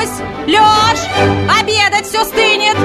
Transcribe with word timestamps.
Марусь! 0.00 0.20
Лёш! 0.46 0.98
Обедать 1.60 2.06
все 2.06 2.24
стынет! 2.24 2.76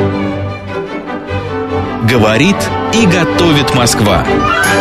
Говорит 2.10 2.56
и 2.94 3.06
готовит 3.08 3.74
Москва. 3.74 4.26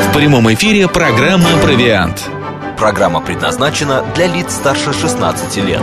В 0.09 0.15
прямом 0.17 0.53
эфире 0.55 0.89
программа 0.89 1.57
«Провиант». 1.63 2.29
Программа 2.77 3.21
предназначена 3.21 4.05
для 4.17 4.27
лиц 4.27 4.53
старше 4.53 4.93
16 4.93 5.57
лет. 5.65 5.81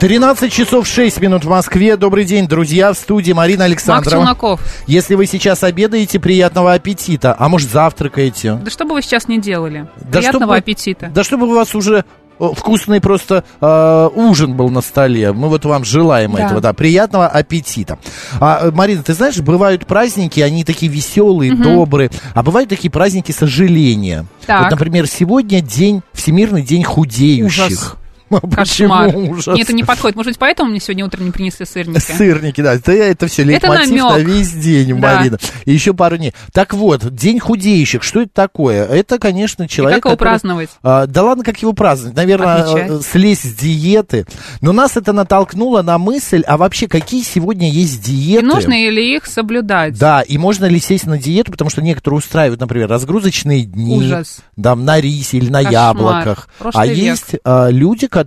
13 0.00 0.52
часов 0.52 0.86
6 0.88 1.20
минут 1.20 1.44
в 1.44 1.48
Москве. 1.48 1.96
Добрый 1.96 2.24
день, 2.24 2.46
друзья, 2.48 2.92
в 2.92 2.96
студии 2.98 3.32
Марина 3.32 3.64
Александрова. 3.64 4.22
Макс 4.24 4.38
Челноков. 4.40 4.60
Если 4.86 5.14
вы 5.14 5.26
сейчас 5.26 5.62
обедаете, 5.62 6.18
приятного 6.18 6.74
аппетита. 6.74 7.34
А 7.38 7.48
может, 7.48 7.70
завтракаете? 7.70 8.54
Да 8.62 8.70
что 8.70 8.84
бы 8.84 8.94
вы 8.94 9.02
сейчас 9.02 9.28
не 9.28 9.38
делали? 9.38 9.86
Да 9.96 10.18
Приятного 10.18 10.44
чтобы- 10.44 10.56
аппетита. 10.56 11.06
Да 11.14 11.22
чтобы 11.24 11.46
у 11.46 11.54
вас 11.54 11.74
уже 11.74 12.04
вкусный 12.38 13.00
просто 13.00 13.44
э, 13.60 14.08
ужин 14.14 14.54
был 14.54 14.68
на 14.70 14.80
столе. 14.80 15.32
Мы 15.32 15.48
вот 15.48 15.64
вам 15.64 15.84
желаем 15.84 16.32
Да. 16.34 16.46
этого, 16.46 16.60
да. 16.60 16.72
Приятного 16.72 17.26
аппетита. 17.28 17.98
А, 18.40 18.70
Марина, 18.72 19.02
ты 19.02 19.14
знаешь, 19.14 19.38
бывают 19.38 19.86
праздники, 19.86 20.40
они 20.40 20.64
такие 20.64 20.90
веселые, 20.90 21.54
добрые, 21.54 22.10
а 22.34 22.42
бывают 22.42 22.68
такие 22.70 22.90
праздники 22.90 23.32
сожаления. 23.32 24.26
Так. 24.46 24.62
Вот, 24.62 24.70
например, 24.70 25.06
сегодня 25.06 25.60
день, 25.60 26.02
Всемирный 26.12 26.62
день 26.62 26.84
худеющих. 26.84 27.66
Ужас. 27.66 27.94
Почему 28.56 28.88
Кошмар. 28.90 29.16
ужас? 29.30 29.46
Мне 29.48 29.62
это 29.62 29.72
не 29.72 29.84
подходит. 29.84 30.16
Может 30.16 30.30
быть, 30.32 30.38
поэтому 30.38 30.70
мне 30.70 30.80
сегодня 30.80 31.04
утром 31.04 31.24
не 31.26 31.30
принесли 31.30 31.66
сырники? 31.66 31.98
Сырники, 32.00 32.60
да. 32.60 32.74
Это, 32.74 32.92
это 32.92 33.26
все 33.26 33.42
лейтмотив 33.44 33.90
на 34.02 34.18
весь 34.18 34.52
день, 34.52 34.98
Да. 35.00 35.16
Марина. 35.16 35.38
И 35.64 35.72
еще 35.72 35.94
пару 35.94 36.16
дней. 36.16 36.34
Так 36.52 36.74
вот, 36.74 37.14
День 37.14 37.38
худеющих, 37.40 38.02
что 38.02 38.20
это 38.22 38.30
такое? 38.32 38.84
Это, 38.86 39.18
конечно, 39.18 39.68
человек, 39.68 40.02
как 40.02 40.04
его 40.10 40.16
который- 40.16 40.28
праздновать? 40.30 40.70
А, 40.82 41.06
да 41.06 41.22
ладно, 41.22 41.44
как 41.44 41.58
его 41.62 41.72
праздновать? 41.72 42.16
Наверное, 42.16 42.62
Отмечать. 42.62 42.90
э, 42.90 43.00
слезть 43.02 43.42
с 43.50 43.54
диеты. 43.54 44.26
Но 44.60 44.72
нас 44.72 44.96
это 44.96 45.12
натолкнуло 45.12 45.82
на 45.82 45.98
мысль, 45.98 46.42
а 46.46 46.56
вообще 46.56 46.88
какие 46.88 47.22
сегодня 47.22 47.70
есть 47.70 48.06
И 48.08 48.12
диеты? 48.12 48.46
нужно 48.46 48.72
ли 48.72 49.16
их 49.16 49.26
соблюдать? 49.26 49.98
Да, 49.98 50.22
и 50.22 50.38
можно 50.38 50.64
ли 50.66 50.78
сесть 50.80 51.06
на 51.06 51.18
диету, 51.18 51.52
потому 51.52 51.70
что 51.70 51.82
некоторые 51.82 52.18
устраивают, 52.18 52.60
например, 52.60 52.88
разгрузочные 52.88 53.64
дни, 53.64 53.96
Ужас. 53.98 54.38
да, 54.56 54.74
на 54.74 55.00
рисе 55.00 55.38
или 55.38 55.50
на 55.50 55.58
Кошмар. 55.62 55.72
яблоках. 55.72 56.48
Прошлый 56.58 56.82
а 56.82 56.86
век. 56.86 56.96
есть 56.98 57.34
а, 57.44 57.68
люди, 57.68 58.06
которые, 58.06 58.23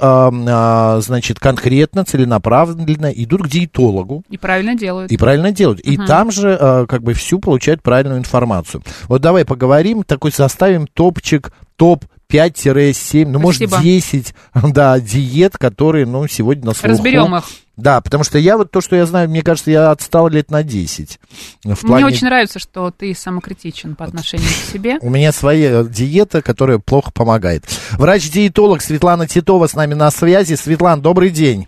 а, 0.00 0.30
а, 0.32 1.00
значит, 1.00 1.38
конкретно, 1.38 2.04
целенаправленно 2.04 3.10
идут 3.10 3.42
к 3.42 3.48
диетологу 3.48 4.24
И 4.28 4.38
правильно 4.38 4.74
делают. 4.74 5.10
и 5.10 5.16
правильно 5.16 5.52
делают. 5.52 5.80
И 5.80 5.96
там 5.96 6.30
же 6.30 6.56
а, 6.60 6.86
как 6.86 7.02
бы 7.02 7.14
всю 7.14 7.38
получают 7.38 7.82
правильную 7.82 8.18
информацию. 8.18 8.82
Вот 9.08 9.20
давай 9.22 9.44
поговорим, 9.44 10.02
такой 10.02 10.32
составим 10.32 10.86
топчик, 10.86 11.52
топ 11.76 12.04
5-7, 12.32 13.26
ну, 13.26 13.38
может, 13.38 13.68
Спасибо. 13.68 13.82
10, 13.82 14.34
да, 14.72 14.98
диет, 14.98 15.58
которые, 15.58 16.06
ну, 16.06 16.26
сегодня 16.26 16.66
на 16.66 16.72
слуху. 16.72 16.88
Разберем 16.88 17.36
их. 17.36 17.44
Да, 17.76 18.00
потому 18.00 18.22
что 18.22 18.38
я 18.38 18.58
вот 18.58 18.70
то, 18.70 18.80
что 18.80 18.96
я 18.96 19.06
знаю, 19.06 19.30
мне 19.30 19.42
кажется, 19.42 19.70
я 19.70 19.90
отстал 19.90 20.28
лет 20.28 20.50
на 20.50 20.62
10. 20.62 21.18
В 21.64 21.66
Мне 21.66 21.76
плане... 21.76 22.06
очень 22.06 22.26
нравится, 22.26 22.58
что 22.58 22.90
ты 22.90 23.14
самокритичен 23.14 23.96
по 23.96 24.04
отношению 24.04 24.46
к 24.46 24.72
себе. 24.72 24.98
У 25.00 25.08
меня 25.08 25.32
своя 25.32 25.82
диета, 25.82 26.42
которая 26.42 26.78
плохо 26.78 27.10
помогает. 27.12 27.64
Врач-диетолог 27.92 28.82
Светлана 28.82 29.26
Титова 29.26 29.66
с 29.66 29.74
нами 29.74 29.94
на 29.94 30.10
связи. 30.10 30.54
Светлана, 30.54 31.00
добрый 31.00 31.30
день. 31.30 31.66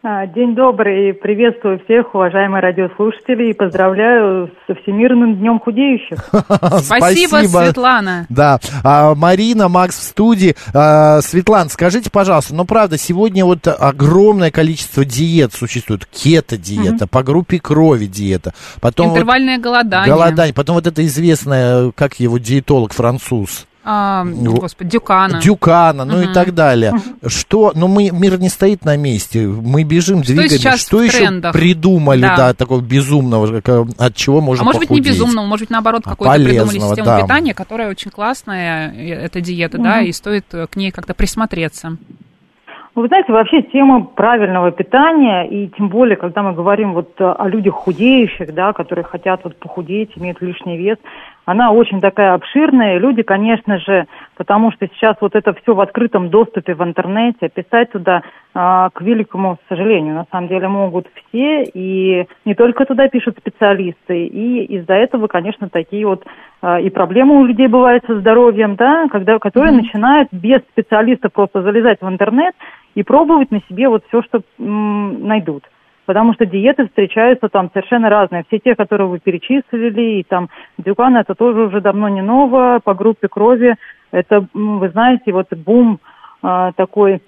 А, 0.00 0.28
День 0.28 0.54
добрый, 0.54 1.12
приветствую 1.12 1.80
всех, 1.84 2.14
уважаемые 2.14 2.62
радиослушатели, 2.62 3.50
и 3.50 3.52
поздравляю 3.52 4.48
со 4.68 4.76
Всемирным 4.76 5.34
днем 5.38 5.58
худеющих. 5.58 6.18
Спасибо, 6.84 7.38
Светлана. 7.38 8.24
Да, 8.28 8.60
А, 8.84 9.16
Марина, 9.16 9.68
Макс 9.68 9.98
в 9.98 10.02
студии. 10.04 10.54
А, 10.72 11.20
Светлана, 11.20 11.68
скажите, 11.68 12.10
пожалуйста, 12.12 12.54
ну 12.54 12.64
правда, 12.64 12.96
сегодня 12.96 13.44
вот 13.44 13.66
огромное 13.66 14.52
количество 14.52 15.04
диет 15.04 15.52
существует. 15.52 16.06
Кето-диета, 16.06 17.08
по 17.08 17.24
группе 17.24 17.58
крови 17.58 18.06
диета, 18.06 18.54
потом 18.80 19.08
вот 19.08 19.14
Интервальное 19.16 19.58
голодание. 19.58 20.14
голодание, 20.14 20.54
потом 20.54 20.76
вот 20.76 20.86
это 20.86 21.04
известное, 21.06 21.90
как 21.96 22.20
его 22.20 22.38
диетолог 22.38 22.92
француз. 22.92 23.66
А, 23.90 24.22
господи, 24.24 24.90
Дюкана. 24.90 25.40
Дюкана, 25.40 26.04
ну 26.04 26.20
и 26.20 26.26
так 26.34 26.52
далее. 26.52 26.92
Что, 27.26 27.72
ну 27.74 27.88
мы, 27.88 28.10
мир 28.10 28.38
не 28.38 28.50
стоит 28.50 28.84
на 28.84 28.98
месте, 28.98 29.46
мы 29.46 29.82
бежим, 29.82 30.20
двигаемся. 30.20 30.58
сейчас 30.58 30.80
Что 30.80 30.98
в 30.98 31.02
еще 31.04 31.18
трендах? 31.18 31.54
придумали, 31.54 32.20
да. 32.20 32.36
Да. 32.36 32.54
такого 32.54 32.82
безумного, 32.82 33.62
как, 33.62 33.86
от 33.98 34.14
чего 34.14 34.42
можно 34.42 34.62
А 34.62 34.64
может 34.66 34.80
быть, 34.80 34.90
не 34.90 34.98
похудеть? 34.98 35.14
безумного, 35.18 35.46
может 35.46 35.62
быть, 35.62 35.70
наоборот, 35.70 36.02
А 36.04 36.10
какую-то 36.10 36.34
придумали 36.34 36.58
полезного, 36.58 36.90
систему 36.96 37.06
да. 37.06 37.22
питания, 37.22 37.54
которая 37.54 37.88
очень 37.88 38.10
классная, 38.10 38.92
и 38.92 39.08
эта 39.08 39.40
диета, 39.40 39.78
да, 39.78 40.02
и 40.02 40.12
стоит 40.12 40.44
э, 40.52 40.66
к 40.66 40.76
ней 40.76 40.90
как-то 40.90 41.14
присмотреться. 41.14 41.96
Вы 42.94 43.06
знаете, 43.06 43.32
вообще 43.32 43.62
тема 43.62 44.04
правильного 44.04 44.72
питания, 44.72 45.44
и 45.48 45.68
тем 45.76 45.88
более, 45.88 46.16
когда 46.16 46.42
мы 46.42 46.52
говорим 46.52 46.94
вот 46.94 47.12
э, 47.20 47.24
о 47.24 47.46
людях 47.48 47.74
худеющих, 47.74 48.52
да, 48.52 48.72
которые 48.72 49.04
хотят 49.04 49.40
вот 49.44 49.56
похудеть, 49.56 50.10
имеют 50.16 50.42
лишний 50.42 50.76
вес, 50.76 50.98
она 51.48 51.72
очень 51.72 52.02
такая 52.02 52.34
обширная. 52.34 52.96
И 52.96 52.98
люди, 52.98 53.22
конечно 53.22 53.78
же, 53.78 54.06
потому 54.36 54.70
что 54.70 54.86
сейчас 54.86 55.16
вот 55.22 55.34
это 55.34 55.54
все 55.54 55.74
в 55.74 55.80
открытом 55.80 56.28
доступе 56.28 56.74
в 56.74 56.82
интернете, 56.84 57.48
писать 57.48 57.90
туда, 57.90 58.20
а, 58.52 58.90
к 58.90 59.00
великому 59.00 59.56
сожалению, 59.66 60.14
на 60.14 60.26
самом 60.30 60.48
деле 60.48 60.68
могут 60.68 61.06
все, 61.14 61.62
и 61.62 62.26
не 62.44 62.54
только 62.54 62.84
туда 62.84 63.08
пишут 63.08 63.38
специалисты, 63.38 64.26
и 64.26 64.62
из-за 64.76 64.92
этого, 64.92 65.26
конечно, 65.26 65.70
такие 65.70 66.06
вот 66.06 66.22
а, 66.60 66.80
и 66.80 66.90
проблемы 66.90 67.40
у 67.40 67.46
людей 67.46 67.66
бывают 67.66 68.04
со 68.06 68.20
здоровьем, 68.20 68.76
да, 68.76 69.08
когда, 69.10 69.38
которые 69.38 69.72
начинают 69.72 70.28
без 70.30 70.60
специалиста 70.72 71.30
просто 71.30 71.62
залезать 71.62 72.02
в 72.02 72.08
интернет 72.08 72.54
и 72.94 73.02
пробовать 73.02 73.50
на 73.52 73.62
себе 73.70 73.88
вот 73.88 74.04
все, 74.08 74.20
что 74.20 74.42
м, 74.58 75.26
найдут. 75.26 75.64
Потому 76.08 76.32
что 76.32 76.46
диеты 76.46 76.86
встречаются 76.86 77.50
там 77.50 77.68
совершенно 77.70 78.08
разные. 78.08 78.42
Все 78.48 78.58
те, 78.60 78.74
которые 78.74 79.08
вы 79.08 79.18
перечислили, 79.18 80.20
и 80.20 80.22
там 80.22 80.48
Дюкан, 80.78 81.18
это 81.18 81.34
тоже 81.34 81.64
уже 81.64 81.82
давно 81.82 82.08
не 82.08 82.22
ново, 82.22 82.80
по 82.82 82.94
группе 82.94 83.28
крови. 83.28 83.76
Это, 84.10 84.46
вы 84.54 84.88
знаете, 84.88 85.32
вот 85.32 85.48
бум 85.52 86.00
а, 86.40 86.72
такой 86.72 87.20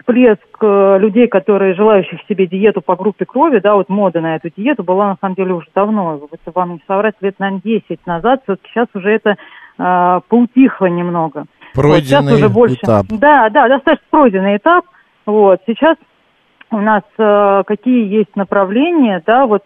всплеск 0.00 0.40
э, 0.60 0.98
людей, 0.98 1.28
которые 1.28 1.74
желающих 1.74 2.18
себе 2.28 2.48
диету 2.48 2.80
по 2.80 2.96
группе 2.96 3.24
крови, 3.24 3.60
да, 3.60 3.76
вот 3.76 3.88
мода 3.88 4.20
на 4.20 4.34
эту 4.34 4.50
диету 4.50 4.82
была 4.82 5.10
на 5.10 5.16
самом 5.20 5.36
деле 5.36 5.52
уже 5.52 5.68
давно, 5.72 6.18
вот 6.28 6.40
вам 6.52 6.72
не 6.72 6.82
соврать, 6.88 7.14
лет, 7.20 7.36
наверное, 7.38 7.60
10 7.62 8.04
назад, 8.04 8.42
вот 8.48 8.58
сейчас 8.66 8.88
уже 8.94 9.10
это 9.10 9.36
а, 9.78 10.22
поутихло 10.28 10.86
немного. 10.86 11.44
Вот 11.76 11.84
сейчас 11.98 12.24
Пройденный 12.24 12.34
уже 12.34 12.48
больше. 12.48 12.76
этап. 12.82 13.06
Да, 13.10 13.48
да, 13.50 13.68
достаточно 13.68 14.06
пройденный 14.10 14.56
этап. 14.56 14.86
Вот 15.26 15.60
сейчас 15.66 15.96
у 16.70 16.78
нас 16.78 17.02
э, 17.18 17.62
какие 17.66 18.06
есть 18.06 18.36
направления, 18.36 19.22
да, 19.24 19.46
вот 19.46 19.62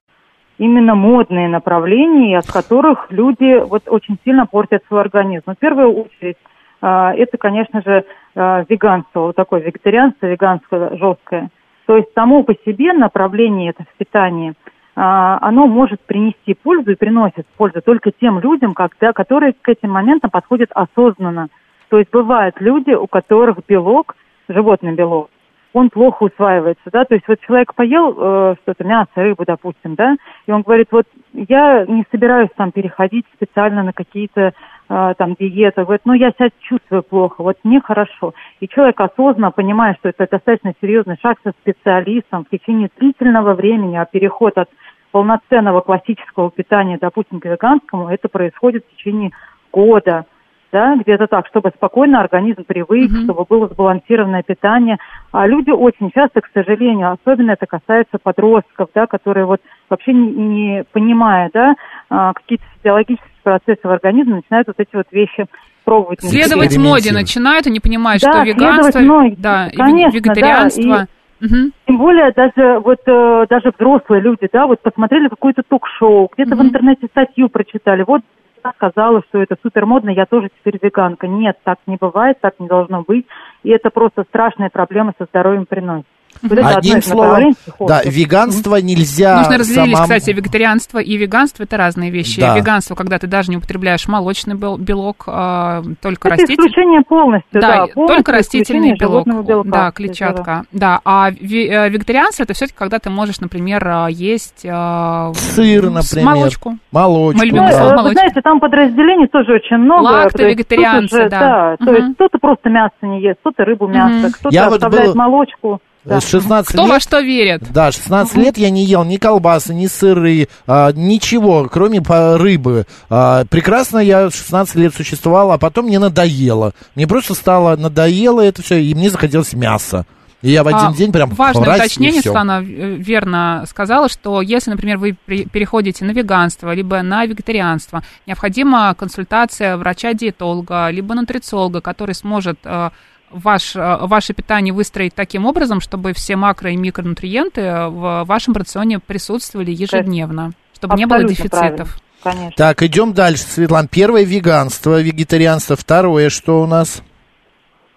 именно 0.58 0.94
модные 0.94 1.48
направления, 1.48 2.38
от 2.38 2.46
которых 2.46 3.06
люди 3.10 3.60
вот 3.64 3.84
очень 3.88 4.18
сильно 4.24 4.46
портят 4.46 4.82
свой 4.86 5.00
организм. 5.00 5.44
В 5.46 5.58
первую 5.58 6.04
очередь 6.04 6.36
э, 6.80 7.12
это, 7.16 7.38
конечно 7.38 7.82
же, 7.82 8.04
э, 8.34 8.64
веганство, 8.68 9.20
вот 9.20 9.36
такое 9.36 9.60
вегетарианство, 9.60 10.26
веганское 10.26 10.96
жесткое. 10.96 11.50
То 11.86 11.96
есть 11.96 12.08
само 12.14 12.44
по 12.44 12.54
себе 12.64 12.92
направление 12.92 13.70
это 13.70 13.84
в 13.84 13.96
питании, 13.96 14.54
оно 14.94 15.66
может 15.66 16.02
принести 16.02 16.52
пользу 16.52 16.92
и 16.92 16.96
приносит 16.96 17.46
пользу 17.56 17.80
только 17.80 18.12
тем 18.12 18.38
людям, 18.40 18.74
когда, 18.74 19.14
которые 19.14 19.54
к 19.54 19.66
этим 19.66 19.90
моментам 19.90 20.30
подходят 20.30 20.70
осознанно. 20.74 21.48
То 21.88 21.98
есть 21.98 22.10
бывают 22.12 22.60
люди, 22.60 22.90
у 22.90 23.06
которых 23.06 23.58
белок, 23.66 24.16
животный 24.48 24.92
белок, 24.92 25.30
он 25.72 25.90
плохо 25.90 26.24
усваивается, 26.24 26.90
да, 26.92 27.04
то 27.04 27.14
есть 27.14 27.26
вот 27.26 27.40
человек 27.40 27.74
поел 27.74 28.14
э, 28.16 28.54
что-то, 28.62 28.84
мясо, 28.84 29.10
рыбу, 29.16 29.44
допустим, 29.46 29.94
да, 29.94 30.16
и 30.46 30.52
он 30.52 30.62
говорит, 30.62 30.88
вот 30.90 31.06
я 31.32 31.84
не 31.86 32.04
собираюсь 32.10 32.50
там 32.56 32.72
переходить 32.72 33.24
специально 33.34 33.82
на 33.82 33.92
какие-то 33.92 34.52
э, 34.88 35.14
там 35.16 35.34
диеты, 35.34 35.84
говорит, 35.84 36.02
ну 36.04 36.12
я 36.12 36.30
себя 36.32 36.50
чувствую 36.60 37.02
плохо, 37.02 37.42
вот 37.42 37.56
мне 37.64 37.80
хорошо. 37.80 38.34
И 38.60 38.69
человек 38.69 39.00
осознанно, 39.00 39.50
понимая, 39.50 39.94
что 39.94 40.10
это 40.10 40.26
достаточно 40.30 40.74
серьезный 40.80 41.16
шаг 41.22 41.38
со 41.42 41.52
специалистом 41.62 42.44
в 42.44 42.50
течение 42.50 42.90
длительного 42.98 43.54
времени, 43.54 43.96
а 43.96 44.04
переход 44.04 44.58
от 44.58 44.68
полноценного 45.10 45.80
классического 45.80 46.50
питания, 46.50 46.98
допустим, 47.00 47.40
к 47.40 47.44
веганскому, 47.44 48.08
это 48.08 48.28
происходит 48.28 48.84
в 48.84 48.96
течение 48.96 49.30
года, 49.70 50.26
да, 50.72 50.96
где-то 50.96 51.26
так, 51.26 51.46
чтобы 51.46 51.70
спокойно 51.76 52.20
организм 52.20 52.64
привык, 52.64 53.10
чтобы 53.24 53.44
было 53.44 53.69
сбалансированное 53.69 54.42
питание. 54.42 54.96
А 55.30 55.46
люди 55.46 55.70
очень 55.70 56.10
часто, 56.10 56.40
к 56.40 56.48
сожалению, 56.52 57.12
особенно 57.12 57.52
это 57.52 57.66
касается 57.66 58.19
подростков, 58.22 58.88
да, 58.94 59.06
которые 59.06 59.44
вот 59.44 59.60
вообще 59.90 60.12
не, 60.12 60.32
не 60.32 60.84
понимая, 60.92 61.50
да, 61.52 61.74
а, 62.08 62.32
какие-то 62.32 62.64
физиологические 62.78 63.30
процессы 63.42 63.80
в 63.82 63.90
организме, 63.90 64.36
начинают 64.36 64.69
вот 64.69 64.76
эти 64.78 64.94
вот 64.96 65.06
вещи 65.12 65.46
пробовать. 65.84 66.22
Следовать 66.22 66.76
моде 66.78 67.12
начинают 67.12 67.66
и 67.66 67.70
не 67.70 67.80
понимают, 67.80 68.22
Да, 68.22 68.32
что 68.32 68.42
веганство, 68.42 69.00
да, 69.38 69.68
и 69.68 69.76
конечно, 69.76 70.16
вегетарианство. 70.16 70.98
да, 70.98 71.06
Мгм. 71.42 71.72
Тем 71.88 71.98
более 71.98 72.30
даже 72.30 72.78
вот 72.78 73.00
э, 73.04 73.46
даже 73.50 73.72
взрослые 73.76 74.22
люди, 74.22 74.48
да, 74.52 74.68
вот 74.68 74.80
посмотрели 74.80 75.26
какое-то 75.26 75.62
ток-шоу, 75.68 76.30
где-то 76.32 76.54
в 76.54 76.58
Мгм. 76.60 76.68
интернете 76.68 77.08
статью 77.08 77.48
прочитали, 77.48 78.04
вот 78.06 78.22
сказала, 78.70 79.23
что 79.29 79.43
это 79.43 79.56
супер 79.62 79.85
модно, 79.87 80.11
я 80.11 80.26
тоже 80.26 80.49
теперь 80.49 80.79
веганка. 80.81 81.26
Нет, 81.26 81.59
так 81.64 81.79
не 81.87 81.97
бывает, 81.97 82.38
так 82.41 82.55
не 82.61 82.69
должно 82.69 83.03
быть. 83.03 83.26
И 83.64 83.70
это 83.70 83.91
просто 83.91 84.23
страшные 84.25 84.70
проблемы 84.70 85.12
со 85.19 85.25
здоровьем 85.25 85.67
приносит. 85.67 86.06
Вот 86.43 86.58
Одним 86.58 87.02
словом, 87.02 87.55
да, 87.81 88.02
веганство 88.05 88.76
нельзя 88.76 89.38
Нужно 89.38 89.58
разделить, 89.58 89.94
самому- 89.96 90.02
кстати, 90.02 90.31
вегетарианство 90.31 90.99
и 90.99 91.17
веганство 91.17 91.62
это 91.62 91.76
разные 91.76 92.11
вещи. 92.11 92.40
Да. 92.40 92.56
Веганство, 92.56 92.94
когда 92.94 93.19
ты 93.19 93.26
даже 93.26 93.50
не 93.50 93.58
употребляешь 93.58 94.08
молочный 94.08 94.55
бел- 94.56 94.76
белок, 94.79 95.25
а, 95.26 95.82
только 96.00 96.29
Это 96.29 96.38
растительный. 96.38 96.69
исключение 96.69 97.02
полностью, 97.02 97.61
да, 97.61 97.61
Да, 97.61 97.87
полностью 97.87 98.06
только 98.17 98.32
растительный 98.32 98.96
белок, 98.96 99.26
белка. 99.26 99.69
да, 99.70 99.84
Да. 99.87 99.90
клетчатка, 99.93 100.64
да. 100.73 101.00
А 101.05 101.31
ве- 101.31 101.69
э, 101.69 101.88
вегетарианство 101.90 102.43
это 102.43 102.55
все-таки 102.55 102.76
когда 102.78 102.99
ты 102.99 103.11
можешь, 103.11 103.40
например, 103.40 103.87
а, 103.87 104.06
есть 104.08 104.67
а, 104.69 105.32
Сыр, 105.35 105.90
например. 105.90 106.25
молочку. 106.26 106.78
Молочку, 106.90 107.38
Мы 107.40 107.46
любим 107.46 107.62
Ну, 107.62 107.69
да. 107.69 107.73
слово 107.76 107.85
э, 107.87 107.90
вы 107.90 107.96
молочко. 107.96 108.19
знаете, 108.20 108.40
там 108.43 108.61
подразделений 108.61 109.28
тоже 109.28 109.52
очень 109.55 109.76
много. 109.76 110.02
Лакто, 110.05 110.38
То 110.38 110.44
есть 110.44 110.58
вегетарианцы, 110.58 111.17
же, 111.25 111.28
да. 111.28 111.76
то 111.78 111.85
Мгм. 111.85 111.94
есть 111.94 112.14
кто-то 112.17 112.38
просто 112.40 112.69
мясо 112.69 112.94
не 113.02 113.23
ест, 113.23 113.38
кто-то 113.40 113.64
рыбу, 113.64 113.87
мясо, 113.87 114.14
Мгм. 114.14 114.32
кто-то 114.32 114.55
Я 114.55 114.64
вот 114.69 114.75
оставляет 114.75 115.08
был- 115.11 115.17
молочку. 115.17 115.81
Да. 116.04 116.20
С 116.20 116.28
16 116.28 116.72
Кто 116.72 116.82
лет 116.82 116.90
во 116.90 117.00
что 117.00 117.20
верит? 117.20 117.62
Да, 117.72 117.93
16 117.93 118.34
лет 118.37 118.58
я 118.58 118.70
не 118.70 118.84
ел 118.84 119.04
ни 119.04 119.19
колбасы, 119.19 119.72
ни 119.72 119.87
сыры, 119.87 120.49
а, 120.66 120.90
ничего, 120.93 121.69
кроме 121.70 122.02
по- 122.02 122.37
рыбы. 122.38 122.87
А, 123.08 123.44
прекрасно 123.44 123.99
я 123.99 124.28
16 124.31 124.75
лет 124.76 124.94
существовал, 124.94 125.52
а 125.52 125.58
потом 125.58 125.87
мне 125.87 126.00
надоело. 126.00 126.72
Мне 126.96 127.06
просто 127.06 127.34
стало 127.34 127.76
надоело 127.76 128.40
это 128.40 128.62
все, 128.62 128.82
и 128.82 128.94
мне 128.94 129.10
захотелось 129.10 129.52
мяса. 129.52 130.04
И 130.40 130.50
я 130.50 130.64
в 130.64 130.66
один 130.66 130.88
А, 130.88 130.93
день 130.93 131.12
прям 131.12 131.31
Важное 131.31 131.64
раз, 131.66 131.78
уточнение, 131.78 132.14
всё. 132.14 132.22
Светлана 132.32 132.60
э, 132.64 132.96
верно 132.96 133.64
сказала, 133.69 134.08
что 134.08 134.43
если, 134.43 134.72
например, 134.72 134.99
вы 134.99 135.16
при- 135.25 135.44
переходите 135.44 136.04
на 136.04 136.10
веганство, 136.10 136.75
либо 136.75 137.00
на 137.02 137.25
вегетарианство, 137.26 138.02
необходима 138.26 138.93
консультация 138.99 139.76
врача-диетолога, 139.76 140.90
либо 140.90 141.14
нутрициолога, 141.14 141.81
который 141.81 142.16
сможет 142.16 142.58
э, 142.64 142.90
ваш, 143.32 143.76
э, 143.76 143.99
ваше 144.02 144.34
питание 144.34 144.73
выстроить 144.73 145.14
таким 145.14 145.46
образом, 145.46 145.81
чтобы 145.81 146.12
все 146.12 146.34
макро- 146.34 146.70
и 146.73 146.76
микронутриенты 146.76 147.88
в 147.88 148.25
вашем 148.25 148.55
рационе 148.55 148.99
присутствовали 148.99 149.70
ежедневно, 149.70 150.52
чтобы 150.75 150.96
не 150.96 151.06
было 151.06 151.25
дефицитов. 151.25 151.50
правильно, 151.61 151.87
Конечно. 152.23 152.52
Так, 152.56 152.82
идем 152.82 153.12
дальше, 153.14 153.43
Светлана. 153.43 153.88
Первое 153.90 154.25
веганство, 154.25 155.00
вегетарианство. 155.00 155.76
Второе, 155.76 156.29
что 156.29 156.62
у 156.62 156.67
нас? 156.67 157.02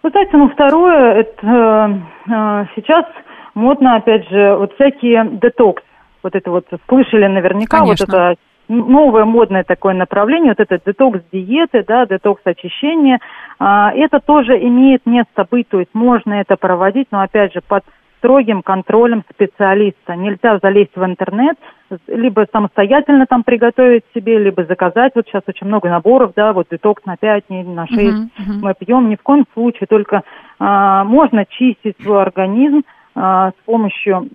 Вы 0.02 0.10
знаете, 0.10 0.38
ну 0.38 0.50
второе, 0.50 1.14
это 1.22 1.48
э, 1.48 2.32
э, 2.32 2.66
сейчас 2.76 3.06
модно, 3.54 3.96
опять 3.96 4.28
же, 4.30 4.56
вот 4.56 4.74
всякие 4.74 5.40
детокс. 5.42 5.82
Вот 6.24 6.36
это 6.36 6.52
вот 6.52 6.66
слышали 6.88 7.28
наверняка, 7.28 7.80
Конечно. 7.80 8.06
вот 8.08 8.16
это 8.16 8.36
новое 8.68 9.26
модное 9.26 9.64
такое 9.64 9.94
направление, 9.94 10.56
вот 10.58 10.60
это 10.60 10.84
детокс-диеты, 10.84 11.84
да, 11.88 12.06
детокс-очищение. 12.06 13.16
А, 13.16 13.20
это 13.60 14.20
тоже 14.20 14.58
имеет 14.60 15.06
место 15.06 15.48
быть, 15.50 15.70
то 15.70 15.80
есть 15.80 15.94
можно 15.94 16.34
это 16.34 16.58
проводить, 16.58 17.08
но 17.12 17.22
опять 17.22 17.54
же 17.54 17.62
под 17.62 17.84
строгим 18.26 18.64
контролем 18.64 19.24
специалиста. 19.32 20.16
Нельзя 20.16 20.58
залезть 20.62 20.96
в 20.96 21.06
интернет, 21.06 21.58
либо 22.08 22.48
самостоятельно 22.52 23.28
там 23.28 23.44
приготовить 23.44 24.04
себе, 24.16 24.40
либо 24.40 24.66
заказать. 24.66 25.12
Вот 25.14 25.28
сейчас 25.28 25.44
очень 25.48 25.68
много 25.68 25.90
наборов, 25.90 26.34
да, 26.36 26.52
вот 26.52 26.68
детокс 26.72 27.06
на 27.06 27.18
5 27.18 27.44
дней, 27.50 27.64
на 27.64 27.86
6 27.86 28.00
Мгм, 28.00 28.32
мгм. 28.38 28.60
мы 28.62 28.74
пьем. 28.74 29.10
Ни 29.10 29.16
в 29.16 29.22
коем 29.22 29.46
случае, 29.54 29.86
только 29.88 30.24
а, 30.60 31.04
можно 31.04 31.46
чистить 31.46 31.98
свой 32.02 32.22
организм 32.24 32.84
а, 33.14 33.52
с 33.52 33.66
помощью 33.66 34.30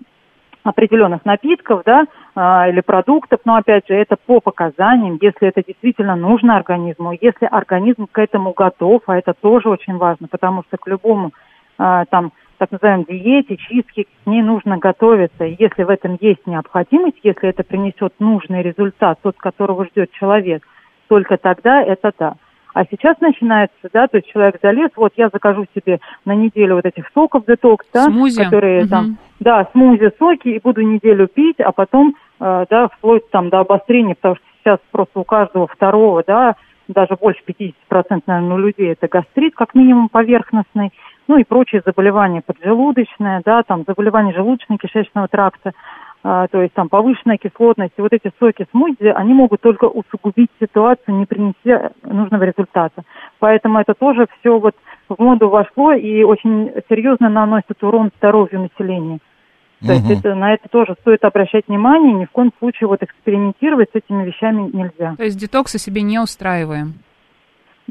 определенных 0.63 1.25
напитков, 1.25 1.83
да, 1.85 2.05
а, 2.35 2.67
или 2.69 2.81
продуктов, 2.81 3.39
но 3.45 3.55
опять 3.55 3.87
же 3.87 3.95
это 3.95 4.15
по 4.15 4.39
показаниям, 4.39 5.17
если 5.21 5.47
это 5.47 5.63
действительно 5.65 6.15
нужно 6.15 6.55
организму, 6.55 7.13
если 7.19 7.45
организм 7.45 8.07
к 8.11 8.19
этому 8.19 8.53
готов, 8.53 9.01
а 9.07 9.17
это 9.17 9.33
тоже 9.33 9.69
очень 9.69 9.97
важно, 9.97 10.27
потому 10.27 10.63
что 10.63 10.77
к 10.77 10.87
любому 10.87 11.31
а, 11.77 12.05
там 12.05 12.31
так 12.57 12.71
называемой 12.71 13.05
диете, 13.05 13.57
чистке, 13.57 14.03
к 14.03 14.27
ней 14.27 14.43
нужно 14.43 14.77
готовиться. 14.77 15.45
Если 15.45 15.81
в 15.81 15.89
этом 15.89 16.15
есть 16.21 16.45
необходимость, 16.45 17.17
если 17.23 17.49
это 17.49 17.63
принесет 17.63 18.13
нужный 18.19 18.61
результат, 18.61 19.17
тот, 19.23 19.35
которого 19.37 19.85
ждет 19.87 20.11
человек, 20.11 20.63
только 21.07 21.37
тогда 21.37 21.81
это 21.81 22.11
да. 22.19 22.35
А 22.73 22.85
сейчас 22.85 23.19
начинается, 23.19 23.89
да, 23.91 24.07
то 24.07 24.17
есть 24.17 24.31
человек 24.31 24.57
залез, 24.61 24.89
вот 24.95 25.13
я 25.17 25.29
закажу 25.31 25.65
себе 25.75 25.99
на 26.25 26.33
неделю 26.33 26.75
вот 26.75 26.85
этих 26.85 27.09
соков 27.13 27.45
детокс, 27.45 27.85
да, 27.93 28.05
Смузи. 28.05 28.43
которые 28.43 28.81
Мгм. 28.81 28.89
там, 28.89 29.17
да, 29.39 29.67
смузи, 29.71 30.11
соки, 30.17 30.47
и 30.47 30.59
буду 30.59 30.81
неделю 30.81 31.27
пить, 31.27 31.59
а 31.59 31.71
потом, 31.71 32.15
э, 32.39 32.65
да, 32.69 32.87
вплоть 32.87 33.29
там 33.31 33.49
до 33.49 33.59
обострения, 33.59 34.15
потому 34.15 34.35
что 34.35 34.45
сейчас 34.63 34.79
просто 34.91 35.19
у 35.19 35.23
каждого 35.23 35.67
второго, 35.67 36.23
да, 36.25 36.55
даже 36.87 37.15
больше 37.15 37.41
50%, 37.45 38.23
наверное, 38.27 38.55
у 38.55 38.59
людей 38.59 38.91
это 38.91 39.07
гастрит, 39.07 39.55
как 39.55 39.75
минимум 39.75 40.09
поверхностный, 40.09 40.91
ну 41.27 41.37
и 41.37 41.43
прочие 41.43 41.81
заболевания 41.85 42.41
поджелудочные, 42.45 43.41
да, 43.45 43.63
там 43.63 43.83
заболевания 43.87 44.33
желудочно-кишечного 44.33 45.27
тракта, 45.29 45.71
то 46.21 46.61
есть 46.61 46.73
там 46.73 46.87
повышенная 46.87 47.37
кислотность, 47.37 47.93
и 47.97 48.01
вот 48.01 48.13
эти 48.13 48.31
соки 48.39 48.67
смузи, 48.71 49.07
они 49.07 49.33
могут 49.33 49.61
только 49.61 49.85
усугубить 49.85 50.51
ситуацию, 50.59 51.15
не 51.15 51.25
принеся 51.25 51.91
нужного 52.03 52.43
результата. 52.43 53.01
Поэтому 53.39 53.79
это 53.79 53.93
тоже 53.95 54.27
все 54.39 54.59
вот 54.59 54.75
в 55.09 55.19
моду 55.19 55.49
вошло 55.49 55.93
и 55.93 56.23
очень 56.23 56.71
серьезно 56.89 57.29
наносит 57.29 57.81
урон 57.81 58.11
здоровью 58.17 58.61
населения. 58.61 59.19
То 59.85 59.93
есть 59.93 60.05
Мгм. 60.05 60.19
это, 60.19 60.35
на 60.35 60.53
это 60.53 60.69
тоже 60.69 60.95
стоит 61.01 61.23
обращать 61.23 61.67
внимание, 61.67 62.13
ни 62.13 62.25
в 62.25 62.29
коем 62.29 62.51
случае 62.59 62.87
вот 62.87 63.01
экспериментировать 63.01 63.89
с 63.91 63.95
этими 63.95 64.25
вещами 64.25 64.69
нельзя. 64.71 65.15
То 65.15 65.23
есть 65.23 65.39
детоксы 65.39 65.79
себе 65.79 66.03
не 66.03 66.19
устраиваем. 66.19 66.93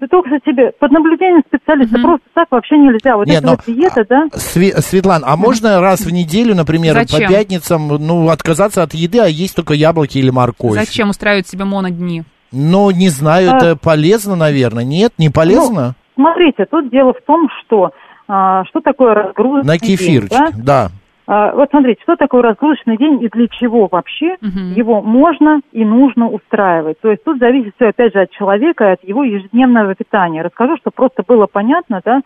Детокс 0.00 0.28
себе 0.44 0.72
под 0.78 0.90
наблюдением 0.92 1.42
специалиста 1.46 1.98
Мгм. 1.98 2.02
просто 2.06 2.26
так 2.34 2.48
вообще 2.50 2.78
нельзя. 2.78 3.16
Вот 3.16 3.26
Нет, 3.26 3.38
эта 3.38 3.46
но- 3.46 3.52
вот 3.52 3.60
диета, 3.66 4.04
да, 4.08 4.26
Све- 4.34 4.80
Светлана, 4.80 5.26
а 5.28 5.36
можно 5.36 5.80
раз 5.80 6.00
в 6.00 6.10
неделю, 6.12 6.54
например, 6.54 6.94
Зачем? 6.94 7.20
по 7.20 7.28
пятницам, 7.28 7.88
ну, 7.88 8.28
отказаться 8.30 8.82
от 8.82 8.94
еды, 8.94 9.18
а 9.20 9.26
есть 9.26 9.54
только 9.56 9.74
яблоки 9.74 10.18
или 10.18 10.30
морковь? 10.30 10.74
Зачем 10.74 11.10
устраивать 11.10 11.48
себе 11.48 11.64
монодни? 11.64 12.24
Ну, 12.52 12.90
не 12.90 13.08
знаю, 13.10 13.52
А- 13.52 13.56
это 13.56 13.76
полезно, 13.76 14.34
наверное. 14.36 14.84
Нет, 14.84 15.12
не 15.18 15.28
полезно? 15.28 15.94
смотрите, 16.14 16.66
тут 16.70 16.90
дело 16.90 17.12
в 17.14 17.24
том, 17.26 17.48
что 17.60 17.90
а, 18.32 18.64
что 18.66 18.80
такое 18.80 19.12
разгрузочный 19.14 19.66
На 19.66 19.76
день, 19.78 19.96
кефирчик, 19.96 20.30
да? 20.30 20.50
да. 20.54 20.90
А, 21.32 21.52
вот 21.52 21.70
смотрите, 21.70 22.02
что 22.02 22.16
такое 22.16 22.42
разгрузочный 22.42 22.96
день 22.96 23.22
и 23.22 23.28
для 23.28 23.46
чего 23.46 23.86
вообще 23.88 24.34
Мгм. 24.40 24.72
его 24.74 25.00
можно 25.00 25.60
и 25.70 25.84
нужно 25.84 26.28
устраивать. 26.28 27.00
То 27.00 27.08
есть 27.08 27.22
тут 27.22 27.38
зависит 27.38 27.72
все, 27.76 27.90
опять 27.90 28.12
же, 28.12 28.22
от 28.22 28.32
человека 28.32 28.84
и 28.84 28.92
от 28.94 29.04
его 29.04 29.22
ежедневного 29.22 29.94
питания. 29.94 30.42
Расскажу, 30.42 30.76
чтобы 30.78 30.94
просто 30.96 31.22
было 31.24 31.46
понятно, 31.46 32.00
да. 32.04 32.22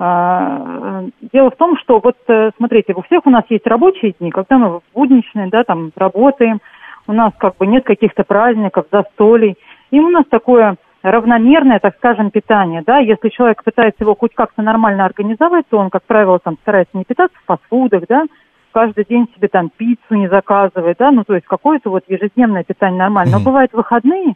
А, 0.00 1.04
Дело 1.32 1.52
в 1.52 1.56
том, 1.56 1.76
что 1.78 2.00
вот, 2.02 2.16
э, 2.26 2.50
смотрите, 2.56 2.94
у 2.94 3.02
всех 3.02 3.26
у 3.26 3.30
нас 3.30 3.44
есть 3.48 3.64
рабочие 3.64 4.14
дни, 4.18 4.32
когда 4.32 4.58
мы 4.58 4.80
будничные, 4.92 5.48
да, 5.50 5.62
там 5.62 5.92
работаем, 5.94 6.58
у 7.06 7.12
нас 7.12 7.32
как 7.38 7.58
бы 7.58 7.66
нет 7.68 7.84
каких-то 7.84 8.24
праздников, 8.24 8.86
застолий, 8.90 9.56
и 9.92 10.00
у 10.00 10.08
нас 10.08 10.24
такое 10.28 10.74
равномерное, 11.02 11.78
так 11.78 11.94
скажем, 11.96 12.32
питание, 12.32 12.82
да, 12.84 12.98
если 12.98 13.28
человек 13.28 13.62
пытается 13.62 14.02
его 14.02 14.16
хоть 14.16 14.34
как-то 14.34 14.62
нормально 14.62 15.04
организовать, 15.04 15.66
то 15.70 15.78
он, 15.78 15.90
как 15.90 16.02
правило, 16.02 16.40
там 16.40 16.56
старается 16.62 16.96
не 16.98 17.04
питаться 17.04 17.36
в 17.38 17.46
фастфудах, 17.46 18.02
да, 18.08 18.24
каждый 18.72 19.04
день 19.04 19.28
себе 19.34 19.48
там 19.48 19.70
пиццу 19.70 20.14
не 20.14 20.28
заказывает, 20.28 20.96
да, 20.98 21.10
ну 21.10 21.24
то 21.24 21.34
есть 21.34 21.46
какое-то 21.46 21.90
вот 21.90 22.04
ежедневное 22.08 22.64
питание 22.64 22.98
нормально. 22.98 23.38
Но 23.38 23.44
бывают 23.44 23.72
выходные, 23.72 24.34